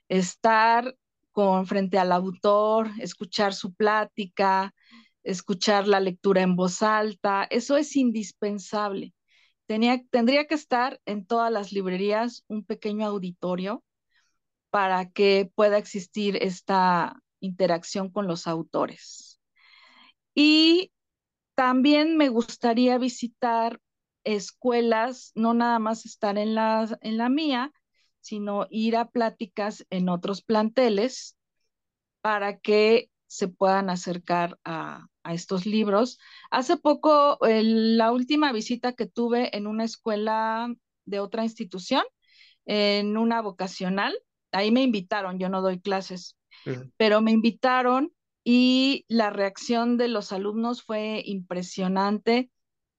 Estar 0.09 0.97
con 1.31 1.67
frente 1.67 1.99
al 1.99 2.11
autor, 2.11 2.89
escuchar 2.99 3.53
su 3.53 3.73
plática, 3.75 4.73
escuchar 5.23 5.87
la 5.87 5.99
lectura 5.99 6.41
en 6.43 6.55
voz 6.55 6.83
alta, 6.83 7.45
eso 7.49 7.77
es 7.77 7.95
indispensable. 7.95 9.13
Tenía, 9.67 10.03
tendría 10.11 10.47
que 10.47 10.55
estar 10.55 11.01
en 11.05 11.25
todas 11.25 11.51
las 11.51 11.71
librerías 11.73 12.43
un 12.47 12.65
pequeño 12.65 13.07
auditorio 13.07 13.83
para 14.75 15.09
que 15.09 15.49
pueda 15.55 15.77
existir 15.77 16.35
esta 16.43 17.17
interacción 17.39 18.09
con 18.11 18.27
los 18.27 18.45
autores. 18.45 19.39
Y 20.33 20.91
también 21.53 22.17
me 22.17 22.27
gustaría 22.27 22.97
visitar 22.97 23.79
escuelas, 24.25 25.31
no 25.33 25.53
nada 25.53 25.79
más 25.79 26.05
estar 26.05 26.37
en 26.37 26.55
la, 26.55 26.89
en 26.99 27.15
la 27.15 27.29
mía, 27.29 27.71
sino 28.19 28.67
ir 28.69 28.97
a 28.97 29.07
pláticas 29.07 29.85
en 29.91 30.09
otros 30.09 30.41
planteles 30.41 31.37
para 32.19 32.59
que 32.59 33.09
se 33.27 33.47
puedan 33.47 33.89
acercar 33.89 34.59
a, 34.65 35.07
a 35.23 35.33
estos 35.33 35.65
libros. 35.65 36.19
Hace 36.51 36.75
poco, 36.75 37.37
la 37.39 38.11
última 38.11 38.51
visita 38.51 38.91
que 38.91 39.05
tuve 39.05 39.55
en 39.55 39.67
una 39.67 39.85
escuela 39.85 40.67
de 41.05 41.21
otra 41.21 41.43
institución, 41.43 42.03
en 42.65 43.15
una 43.15 43.41
vocacional, 43.41 44.13
ahí 44.55 44.71
me 44.71 44.83
invitaron, 44.83 45.37
yo 45.37 45.49
no 45.49 45.61
doy 45.61 45.79
clases, 45.79 46.37
pero 46.97 47.21
me 47.21 47.31
invitaron 47.31 48.13
y 48.43 49.05
la 49.07 49.29
reacción 49.29 49.97
de 49.97 50.07
los 50.07 50.31
alumnos 50.31 50.83
fue 50.83 51.21
impresionante 51.25 52.49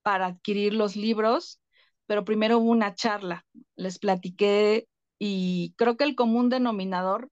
para 0.03 0.27
adquirir 0.27 0.75
los 0.75 0.97
libros, 0.97 1.61
pero 2.07 2.25
primero 2.25 2.59
hubo 2.59 2.71
una 2.71 2.95
charla, 2.95 3.45
les 3.75 3.99
platiqué 3.99 4.87
y 5.19 5.75
creo 5.77 5.97
que 5.97 6.05
el 6.05 6.15
común 6.15 6.49
denominador 6.49 7.31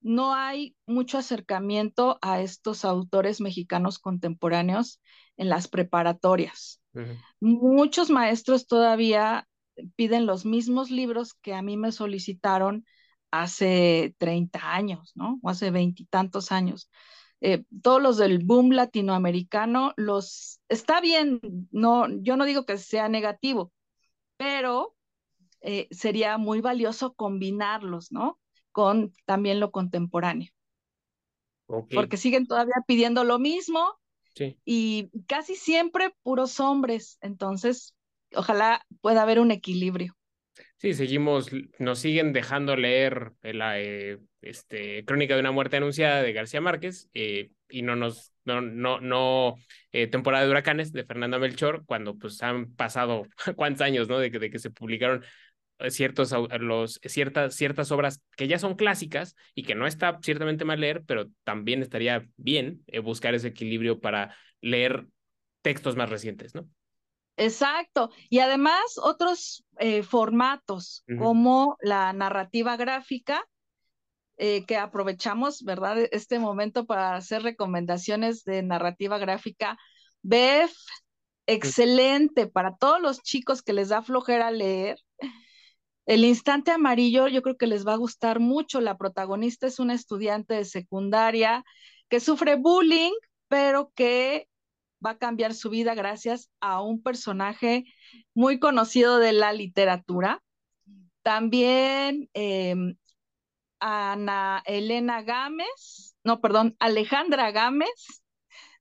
no 0.00 0.34
hay 0.34 0.76
mucho 0.86 1.18
acercamiento 1.18 2.18
a 2.22 2.40
estos 2.40 2.84
autores 2.84 3.40
mexicanos 3.40 3.98
contemporáneos 3.98 5.00
en 5.36 5.48
las 5.48 5.68
preparatorias. 5.68 6.80
Muchos 7.40 8.10
maestros 8.10 8.66
todavía 8.66 9.46
piden 9.96 10.26
los 10.26 10.44
mismos 10.44 10.90
libros 10.90 11.34
que 11.34 11.54
a 11.54 11.62
mí 11.62 11.76
me 11.76 11.92
solicitaron 11.92 12.84
hace 13.30 14.14
30 14.18 14.74
años, 14.74 15.12
¿no? 15.14 15.38
O 15.42 15.50
hace 15.50 15.70
veintitantos 15.70 16.52
años. 16.52 16.90
Eh, 17.40 17.64
todos 17.82 18.02
los 18.02 18.18
del 18.18 18.44
boom 18.44 18.72
latinoamericano, 18.72 19.94
los 19.96 20.60
está 20.68 21.00
bien, 21.00 21.40
no, 21.70 22.06
yo 22.22 22.36
no 22.36 22.44
digo 22.44 22.66
que 22.66 22.78
sea 22.78 23.08
negativo, 23.08 23.72
pero 24.36 24.94
eh, 25.62 25.88
sería 25.90 26.38
muy 26.38 26.60
valioso 26.60 27.14
combinarlos, 27.14 28.12
¿no? 28.12 28.40
con 28.72 29.12
también 29.24 29.60
lo 29.60 29.70
contemporáneo. 29.70 30.50
Porque 31.92 32.16
siguen 32.16 32.46
todavía 32.46 32.74
pidiendo 32.86 33.24
lo 33.24 33.38
mismo 33.38 33.98
y 34.64 35.10
casi 35.26 35.56
siempre 35.56 36.14
puros 36.22 36.60
hombres. 36.60 37.18
Entonces, 37.20 37.94
ojalá 38.34 38.86
pueda 39.00 39.22
haber 39.22 39.40
un 39.40 39.50
equilibrio. 39.50 40.16
Sí, 40.80 40.94
seguimos, 40.94 41.50
nos 41.78 41.98
siguen 41.98 42.32
dejando 42.32 42.74
leer 42.74 43.32
la 43.42 43.78
eh, 43.78 44.18
este, 44.40 45.04
Crónica 45.04 45.34
de 45.34 45.40
una 45.40 45.52
muerte 45.52 45.76
anunciada 45.76 46.22
de 46.22 46.32
García 46.32 46.62
Márquez 46.62 47.10
eh, 47.12 47.50
y 47.68 47.82
no 47.82 47.96
nos, 47.96 48.32
no, 48.46 48.62
no, 48.62 48.98
no 48.98 49.56
eh, 49.92 50.06
temporada 50.06 50.42
de 50.42 50.50
huracanes 50.50 50.90
de 50.94 51.04
Fernanda 51.04 51.38
Melchor, 51.38 51.84
cuando 51.84 52.16
pues 52.16 52.42
han 52.42 52.74
pasado 52.76 53.26
cuántos 53.56 53.82
años, 53.82 54.08
¿no? 54.08 54.18
De 54.18 54.30
que, 54.30 54.38
de 54.38 54.48
que 54.48 54.58
se 54.58 54.70
publicaron 54.70 55.22
ciertos, 55.90 56.34
los, 56.60 56.98
ciertas, 57.04 57.54
ciertas 57.54 57.92
obras 57.92 58.22
que 58.34 58.48
ya 58.48 58.58
son 58.58 58.74
clásicas 58.74 59.36
y 59.54 59.64
que 59.64 59.74
no 59.74 59.86
está 59.86 60.18
ciertamente 60.22 60.64
mal 60.64 60.80
leer, 60.80 61.02
pero 61.06 61.26
también 61.44 61.82
estaría 61.82 62.26
bien 62.38 62.82
buscar 63.02 63.34
ese 63.34 63.48
equilibrio 63.48 64.00
para 64.00 64.34
leer 64.62 65.06
textos 65.60 65.96
más 65.96 66.08
recientes, 66.08 66.54
¿no? 66.54 66.66
Exacto. 67.40 68.10
Y 68.28 68.40
además 68.40 68.80
otros 69.02 69.64
eh, 69.78 70.02
formatos 70.02 71.04
como 71.18 71.76
la 71.80 72.12
narrativa 72.12 72.76
gráfica, 72.76 73.44
eh, 74.36 74.64
que 74.66 74.76
aprovechamos, 74.76 75.62
¿verdad? 75.62 75.98
Este 76.12 76.38
momento 76.38 76.86
para 76.86 77.14
hacer 77.14 77.42
recomendaciones 77.42 78.44
de 78.44 78.62
narrativa 78.62 79.18
gráfica. 79.18 79.76
BEF, 80.22 80.72
excelente 81.46 82.46
para 82.46 82.76
todos 82.76 83.00
los 83.00 83.22
chicos 83.22 83.62
que 83.62 83.72
les 83.72 83.88
da 83.88 84.02
flojera 84.02 84.50
leer 84.50 84.98
el 86.10 86.24
instante 86.24 86.72
amarillo 86.72 87.28
yo 87.28 87.40
creo 87.40 87.56
que 87.56 87.68
les 87.68 87.86
va 87.86 87.92
a 87.92 87.96
gustar 87.96 88.40
mucho. 88.40 88.80
La 88.80 88.98
protagonista 88.98 89.68
es 89.68 89.78
una 89.78 89.94
estudiante 89.94 90.54
de 90.54 90.64
secundaria 90.64 91.64
que 92.08 92.18
sufre 92.18 92.56
bullying, 92.56 93.12
pero 93.46 93.92
que 93.94 94.48
va 95.04 95.10
a 95.10 95.18
cambiar 95.18 95.54
su 95.54 95.70
vida 95.70 95.94
gracias 95.94 96.50
a 96.60 96.82
un 96.82 97.02
personaje 97.02 97.84
muy 98.34 98.58
conocido 98.58 99.18
de 99.18 99.32
la 99.32 99.52
literatura. 99.52 100.42
También 101.22 102.28
em, 102.34 102.96
Ana 103.80 104.62
Elena 104.66 105.22
Gámez, 105.22 106.16
no, 106.24 106.40
perdón, 106.40 106.76
Alejandra 106.78 107.50
Gámez, 107.50 108.22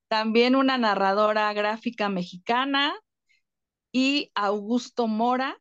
también 0.08 0.56
una 0.56 0.78
narradora 0.78 1.54
gráfica 1.54 2.10
mexicana, 2.10 2.96
y 3.92 4.32
Augusto 4.36 5.08
Mora, 5.08 5.60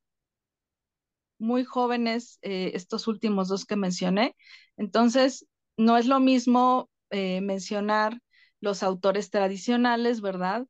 muy 1.39 1.65
jóvenes 1.65 2.39
eh, 2.43 2.73
estos 2.75 3.07
últimos 3.07 3.49
dos 3.49 3.65
que 3.65 3.77
mencioné. 3.77 4.37
Entonces, 4.77 5.47
no 5.77 5.97
es 5.97 6.07
lo 6.07 6.21
mismo 6.21 6.91
eh, 7.11 7.41
mencionar 7.41 8.21
los 8.61 8.83
autores 8.83 9.31
tradicionales, 9.31 10.21
¿verdad? 10.21 10.67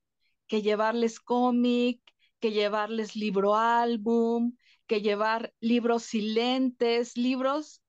Que 0.46 0.62
llevarles 0.62 1.20
cómic, 1.20 2.00
que 2.40 2.52
llevarles 2.52 3.16
libro 3.16 3.56
álbum, 3.56 4.56
que 4.86 5.02
llevar 5.02 5.52
libros 5.60 6.04
silentes, 6.04 7.16
libros 7.16 7.82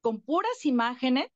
con 0.00 0.20
puras 0.20 0.66
imágenes, 0.66 1.30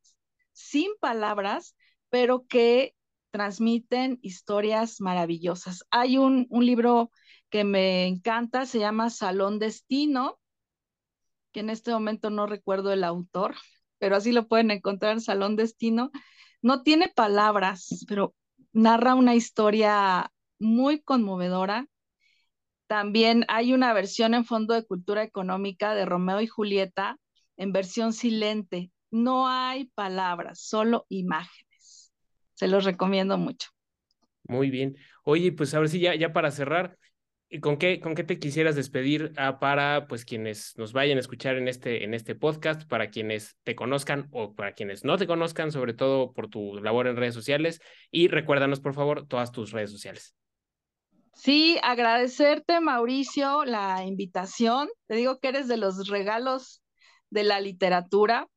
sin 0.52 0.90
palabras, 1.00 1.76
pero 2.10 2.46
que 2.46 2.94
transmiten 3.30 4.18
historias 4.22 5.00
maravillosas. 5.00 5.84
Hay 5.90 6.18
un, 6.18 6.46
un 6.50 6.66
libro 6.66 7.10
que 7.50 7.64
me 7.64 8.06
encanta, 8.06 8.66
se 8.66 8.78
llama 8.78 9.10
Salón 9.10 9.58
Destino, 9.58 10.38
que 11.52 11.60
en 11.60 11.70
este 11.70 11.90
momento 11.90 12.30
no 12.30 12.46
recuerdo 12.46 12.92
el 12.92 13.04
autor, 13.04 13.54
pero 13.98 14.16
así 14.16 14.32
lo 14.32 14.48
pueden 14.48 14.70
encontrar 14.70 15.12
en 15.12 15.20
Salón 15.20 15.56
Destino. 15.56 16.10
No 16.66 16.82
tiene 16.82 17.06
palabras, 17.06 18.04
pero 18.08 18.34
narra 18.72 19.14
una 19.14 19.36
historia 19.36 20.32
muy 20.58 21.00
conmovedora. 21.00 21.86
También 22.88 23.44
hay 23.46 23.72
una 23.72 23.92
versión 23.92 24.34
en 24.34 24.44
Fondo 24.44 24.74
de 24.74 24.84
Cultura 24.84 25.22
Económica 25.22 25.94
de 25.94 26.04
Romeo 26.06 26.40
y 26.40 26.48
Julieta 26.48 27.20
en 27.56 27.70
versión 27.70 28.12
silente. 28.12 28.90
No 29.12 29.46
hay 29.46 29.92
palabras, 29.94 30.58
solo 30.60 31.06
imágenes. 31.08 32.12
Se 32.54 32.66
los 32.66 32.82
recomiendo 32.82 33.38
mucho. 33.38 33.68
Muy 34.48 34.68
bien. 34.68 34.96
Oye, 35.22 35.52
pues 35.52 35.72
a 35.72 35.78
ver 35.78 35.88
si 35.88 36.00
ya, 36.00 36.16
ya 36.16 36.32
para 36.32 36.50
cerrar, 36.50 36.98
¿Y 36.98 37.05
con 37.60 37.76
qué, 37.76 38.00
con 38.00 38.14
qué 38.14 38.24
te 38.24 38.38
quisieras 38.38 38.76
despedir 38.76 39.32
ah, 39.36 39.58
para 39.58 40.06
pues 40.08 40.24
quienes 40.24 40.76
nos 40.76 40.92
vayan 40.92 41.16
a 41.16 41.20
escuchar 41.20 41.56
en 41.56 41.68
este, 41.68 42.04
en 42.04 42.14
este 42.14 42.34
podcast, 42.34 42.88
para 42.88 43.10
quienes 43.10 43.56
te 43.62 43.74
conozcan 43.74 44.28
o 44.32 44.54
para 44.54 44.72
quienes 44.72 45.04
no 45.04 45.16
te 45.16 45.26
conozcan, 45.26 45.70
sobre 45.70 45.94
todo 45.94 46.32
por 46.32 46.48
tu 46.48 46.76
labor 46.80 47.06
en 47.06 47.16
redes 47.16 47.34
sociales? 47.34 47.80
Y 48.10 48.28
recuérdanos, 48.28 48.80
por 48.80 48.94
favor, 48.94 49.26
todas 49.26 49.52
tus 49.52 49.72
redes 49.72 49.90
sociales. 49.90 50.34
Sí, 51.34 51.78
agradecerte, 51.82 52.80
Mauricio, 52.80 53.64
la 53.64 54.04
invitación. 54.04 54.88
Te 55.06 55.16
digo 55.16 55.38
que 55.38 55.48
eres 55.48 55.68
de 55.68 55.76
los 55.76 56.08
regalos 56.08 56.82
de 57.30 57.44
la 57.44 57.60
literatura. 57.60 58.48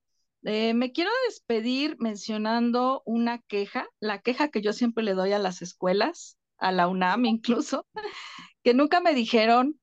Eh, 0.43 0.73
me 0.73 0.93
quiero 0.93 1.11
despedir 1.27 1.97
mencionando 1.99 3.03
una 3.05 3.39
queja, 3.39 3.87
la 3.99 4.19
queja 4.21 4.49
que 4.49 4.61
yo 4.61 4.71
siempre 4.71 5.03
le 5.03 5.13
doy 5.13 5.33
a 5.33 5.39
las 5.39 5.61
escuelas, 5.61 6.37
a 6.57 6.71
la 6.71 6.87
UNAM 6.87 7.25
incluso, 7.25 7.85
que 8.69 8.75
nunca 8.75 8.99
me 8.99 9.15
dijeron 9.15 9.79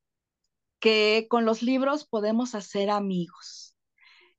que 0.78 1.26
con 1.28 1.44
los 1.44 1.60
libros 1.60 2.06
podemos 2.06 2.54
hacer 2.54 2.88
amigos. 2.88 3.74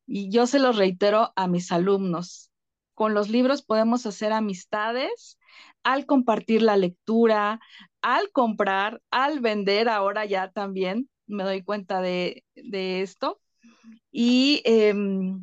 y 0.05 0.31
yo 0.31 0.47
se 0.47 0.59
lo 0.59 0.71
reitero 0.71 1.33
a 1.35 1.47
mis 1.49 1.69
alumnos. 1.69 2.49
Con 2.93 3.13
los 3.13 3.27
libros 3.27 3.61
podemos 3.61 4.05
hacer 4.05 4.31
amistades 4.31 5.37
al 5.83 6.05
compartir 6.05 6.61
la 6.61 6.77
lectura, 6.77 7.59
al 8.01 8.31
comprar, 8.31 9.01
al 9.11 9.41
vender, 9.41 9.89
ahora 9.89 10.23
ya 10.23 10.49
también 10.49 11.09
me 11.25 11.43
doy 11.43 11.61
cuenta 11.61 11.99
de, 11.99 12.45
esto. 12.55 13.41
Y 14.11 14.61
em, 14.63 15.41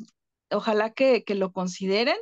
ojalá 0.51 0.95
que, 0.95 1.23
lo 1.35 1.53
consideren, 1.53 2.17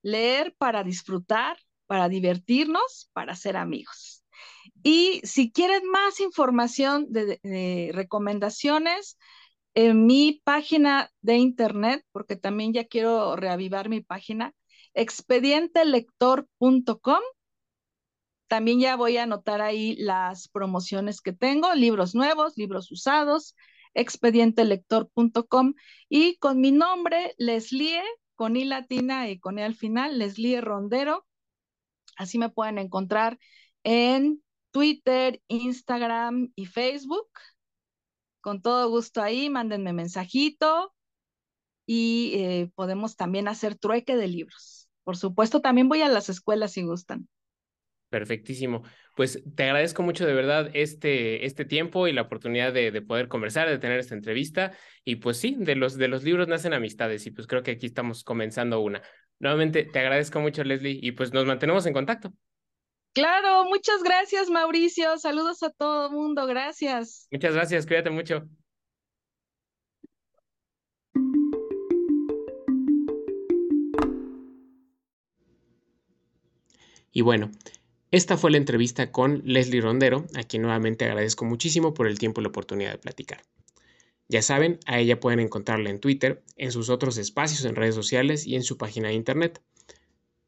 leer 0.00 0.54
para 0.56 0.84
disfrutar, 0.84 1.58
para 1.86 2.08
divertirnos, 2.08 3.10
para 3.12 3.36
ser 3.36 3.58
amigos. 3.58 4.13
Y 4.84 5.20
si 5.24 5.50
quieren 5.50 5.90
más 5.90 6.20
información 6.20 7.06
de 7.10 7.90
recomendaciones, 7.92 9.18
en 9.74 10.06
mi 10.06 10.40
página 10.44 11.10
de 11.20 11.36
internet, 11.36 12.04
porque 12.12 12.36
también 12.36 12.72
ya 12.72 12.84
quiero 12.84 13.34
reavivar 13.36 13.88
mi 13.88 14.00
página, 14.00 14.54
expedientelector.com. 14.94 17.20
También 18.46 18.78
ya 18.78 18.94
voy 18.96 19.16
a 19.16 19.24
anotar 19.24 19.60
ahí 19.60 19.96
las 19.96 20.48
promociones 20.48 21.20
que 21.20 21.32
tengo, 21.32 21.74
libros 21.74 22.14
nuevos, 22.14 22.56
libros 22.56 22.92
usados, 22.92 23.56
expedientelector.com 23.94 25.74
y 26.08 26.36
con 26.36 26.60
mi 26.60 26.70
nombre, 26.70 27.34
Leslie, 27.38 28.00
con 28.36 28.56
I 28.56 28.64
latina 28.64 29.28
y 29.28 29.40
con 29.40 29.58
E 29.58 29.64
al 29.64 29.74
final, 29.74 30.18
Leslie 30.18 30.60
Rondero. 30.60 31.26
Así 32.16 32.38
me 32.38 32.48
pueden 32.48 32.78
encontrar 32.78 33.40
en 33.82 34.43
Twitter, 34.74 35.40
Instagram 35.46 36.50
y 36.56 36.66
Facebook 36.66 37.28
con 38.40 38.60
todo 38.60 38.90
gusto 38.90 39.22
ahí, 39.22 39.48
mándenme 39.48 39.92
mensajito 39.92 40.92
y 41.86 42.32
eh, 42.34 42.70
podemos 42.74 43.16
también 43.16 43.46
hacer 43.46 43.76
trueque 43.76 44.16
de 44.16 44.26
libros. 44.26 44.90
Por 45.04 45.16
supuesto, 45.16 45.60
también 45.60 45.88
voy 45.88 46.02
a 46.02 46.08
las 46.08 46.28
escuelas 46.28 46.72
si 46.72 46.82
gustan. 46.82 47.28
Perfectísimo. 48.10 48.82
Pues 49.16 49.42
te 49.54 49.62
agradezco 49.62 50.02
mucho 50.02 50.26
de 50.26 50.34
verdad 50.34 50.70
este, 50.74 51.46
este 51.46 51.64
tiempo 51.64 52.08
y 52.08 52.12
la 52.12 52.22
oportunidad 52.22 52.72
de, 52.72 53.00
poder 53.00 53.28
conversar, 53.28 53.68
de 53.68 53.78
tener 53.78 54.00
esta 54.00 54.14
entrevista. 54.14 54.72
Y 55.04 55.16
pues 55.16 55.36
sí, 55.36 55.56
de 55.56 55.76
los, 55.76 55.96
de 55.96 56.08
los 56.08 56.24
libros 56.24 56.48
nacen 56.48 56.74
amistades 56.74 57.26
y 57.26 57.30
pues 57.30 57.46
creo 57.46 57.62
que 57.62 57.70
aquí 57.70 57.86
estamos 57.86 58.24
comenzando 58.24 58.80
una. 58.80 59.02
Nuevamente, 59.38 59.84
te 59.84 60.00
agradezco 60.00 60.40
mucho, 60.40 60.64
Leslie, 60.64 60.98
y 61.00 61.12
pues 61.12 61.32
nos 61.32 61.46
mantenemos 61.46 61.86
en 61.86 61.92
contacto. 61.92 62.34
Claro, 63.14 63.64
muchas 63.66 64.02
gracias, 64.02 64.50
Mauricio. 64.50 65.16
Saludos 65.18 65.62
a 65.62 65.70
todo 65.70 66.08
el 66.08 66.12
mundo. 66.12 66.46
Gracias. 66.46 67.28
Muchas 67.30 67.54
gracias. 67.54 67.86
Cuídate 67.86 68.10
mucho. 68.10 68.42
Y 77.12 77.20
bueno, 77.20 77.52
esta 78.10 78.36
fue 78.36 78.50
la 78.50 78.56
entrevista 78.56 79.12
con 79.12 79.42
Leslie 79.44 79.80
Rondero, 79.80 80.26
a 80.34 80.42
quien 80.42 80.62
nuevamente 80.62 81.04
agradezco 81.04 81.44
muchísimo 81.44 81.94
por 81.94 82.08
el 82.08 82.18
tiempo 82.18 82.40
y 82.40 82.44
la 82.44 82.48
oportunidad 82.48 82.90
de 82.90 82.98
platicar. 82.98 83.44
Ya 84.26 84.42
saben, 84.42 84.80
a 84.86 84.98
ella 84.98 85.20
pueden 85.20 85.38
encontrarla 85.38 85.90
en 85.90 86.00
Twitter, 86.00 86.42
en 86.56 86.72
sus 86.72 86.90
otros 86.90 87.16
espacios 87.18 87.64
en 87.64 87.76
redes 87.76 87.94
sociales 87.94 88.44
y 88.48 88.56
en 88.56 88.64
su 88.64 88.76
página 88.76 89.08
de 89.08 89.14
internet. 89.14 89.62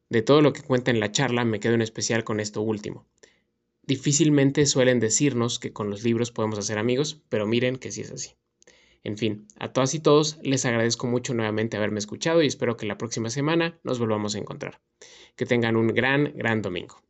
De 0.09 0.21
todo 0.21 0.41
lo 0.41 0.53
que 0.53 0.61
cuenta 0.61 0.91
en 0.91 0.99
la 0.99 1.11
charla 1.11 1.43
me 1.45 1.59
quedo 1.59 1.73
en 1.73 1.81
especial 1.81 2.23
con 2.23 2.39
esto 2.39 2.61
último. 2.61 3.05
Difícilmente 3.83 4.65
suelen 4.65 4.99
decirnos 4.99 5.59
que 5.59 5.73
con 5.73 5.89
los 5.89 6.03
libros 6.03 6.31
podemos 6.31 6.59
hacer 6.59 6.77
amigos, 6.77 7.21
pero 7.29 7.47
miren 7.47 7.77
que 7.77 7.91
sí 7.91 8.01
es 8.01 8.11
así. 8.11 8.31
En 9.03 9.17
fin, 9.17 9.47
a 9.57 9.71
todas 9.71 9.93
y 9.93 9.99
todos 9.99 10.39
les 10.43 10.65
agradezco 10.65 11.07
mucho 11.07 11.33
nuevamente 11.33 11.77
haberme 11.77 11.99
escuchado 11.99 12.41
y 12.41 12.47
espero 12.47 12.75
que 12.75 12.85
la 12.85 12.97
próxima 12.97 13.29
semana 13.29 13.79
nos 13.83 13.99
volvamos 13.99 14.35
a 14.35 14.39
encontrar. 14.39 14.81
Que 15.35 15.45
tengan 15.45 15.77
un 15.77 15.87
gran, 15.87 16.33
gran 16.35 16.61
domingo. 16.61 17.01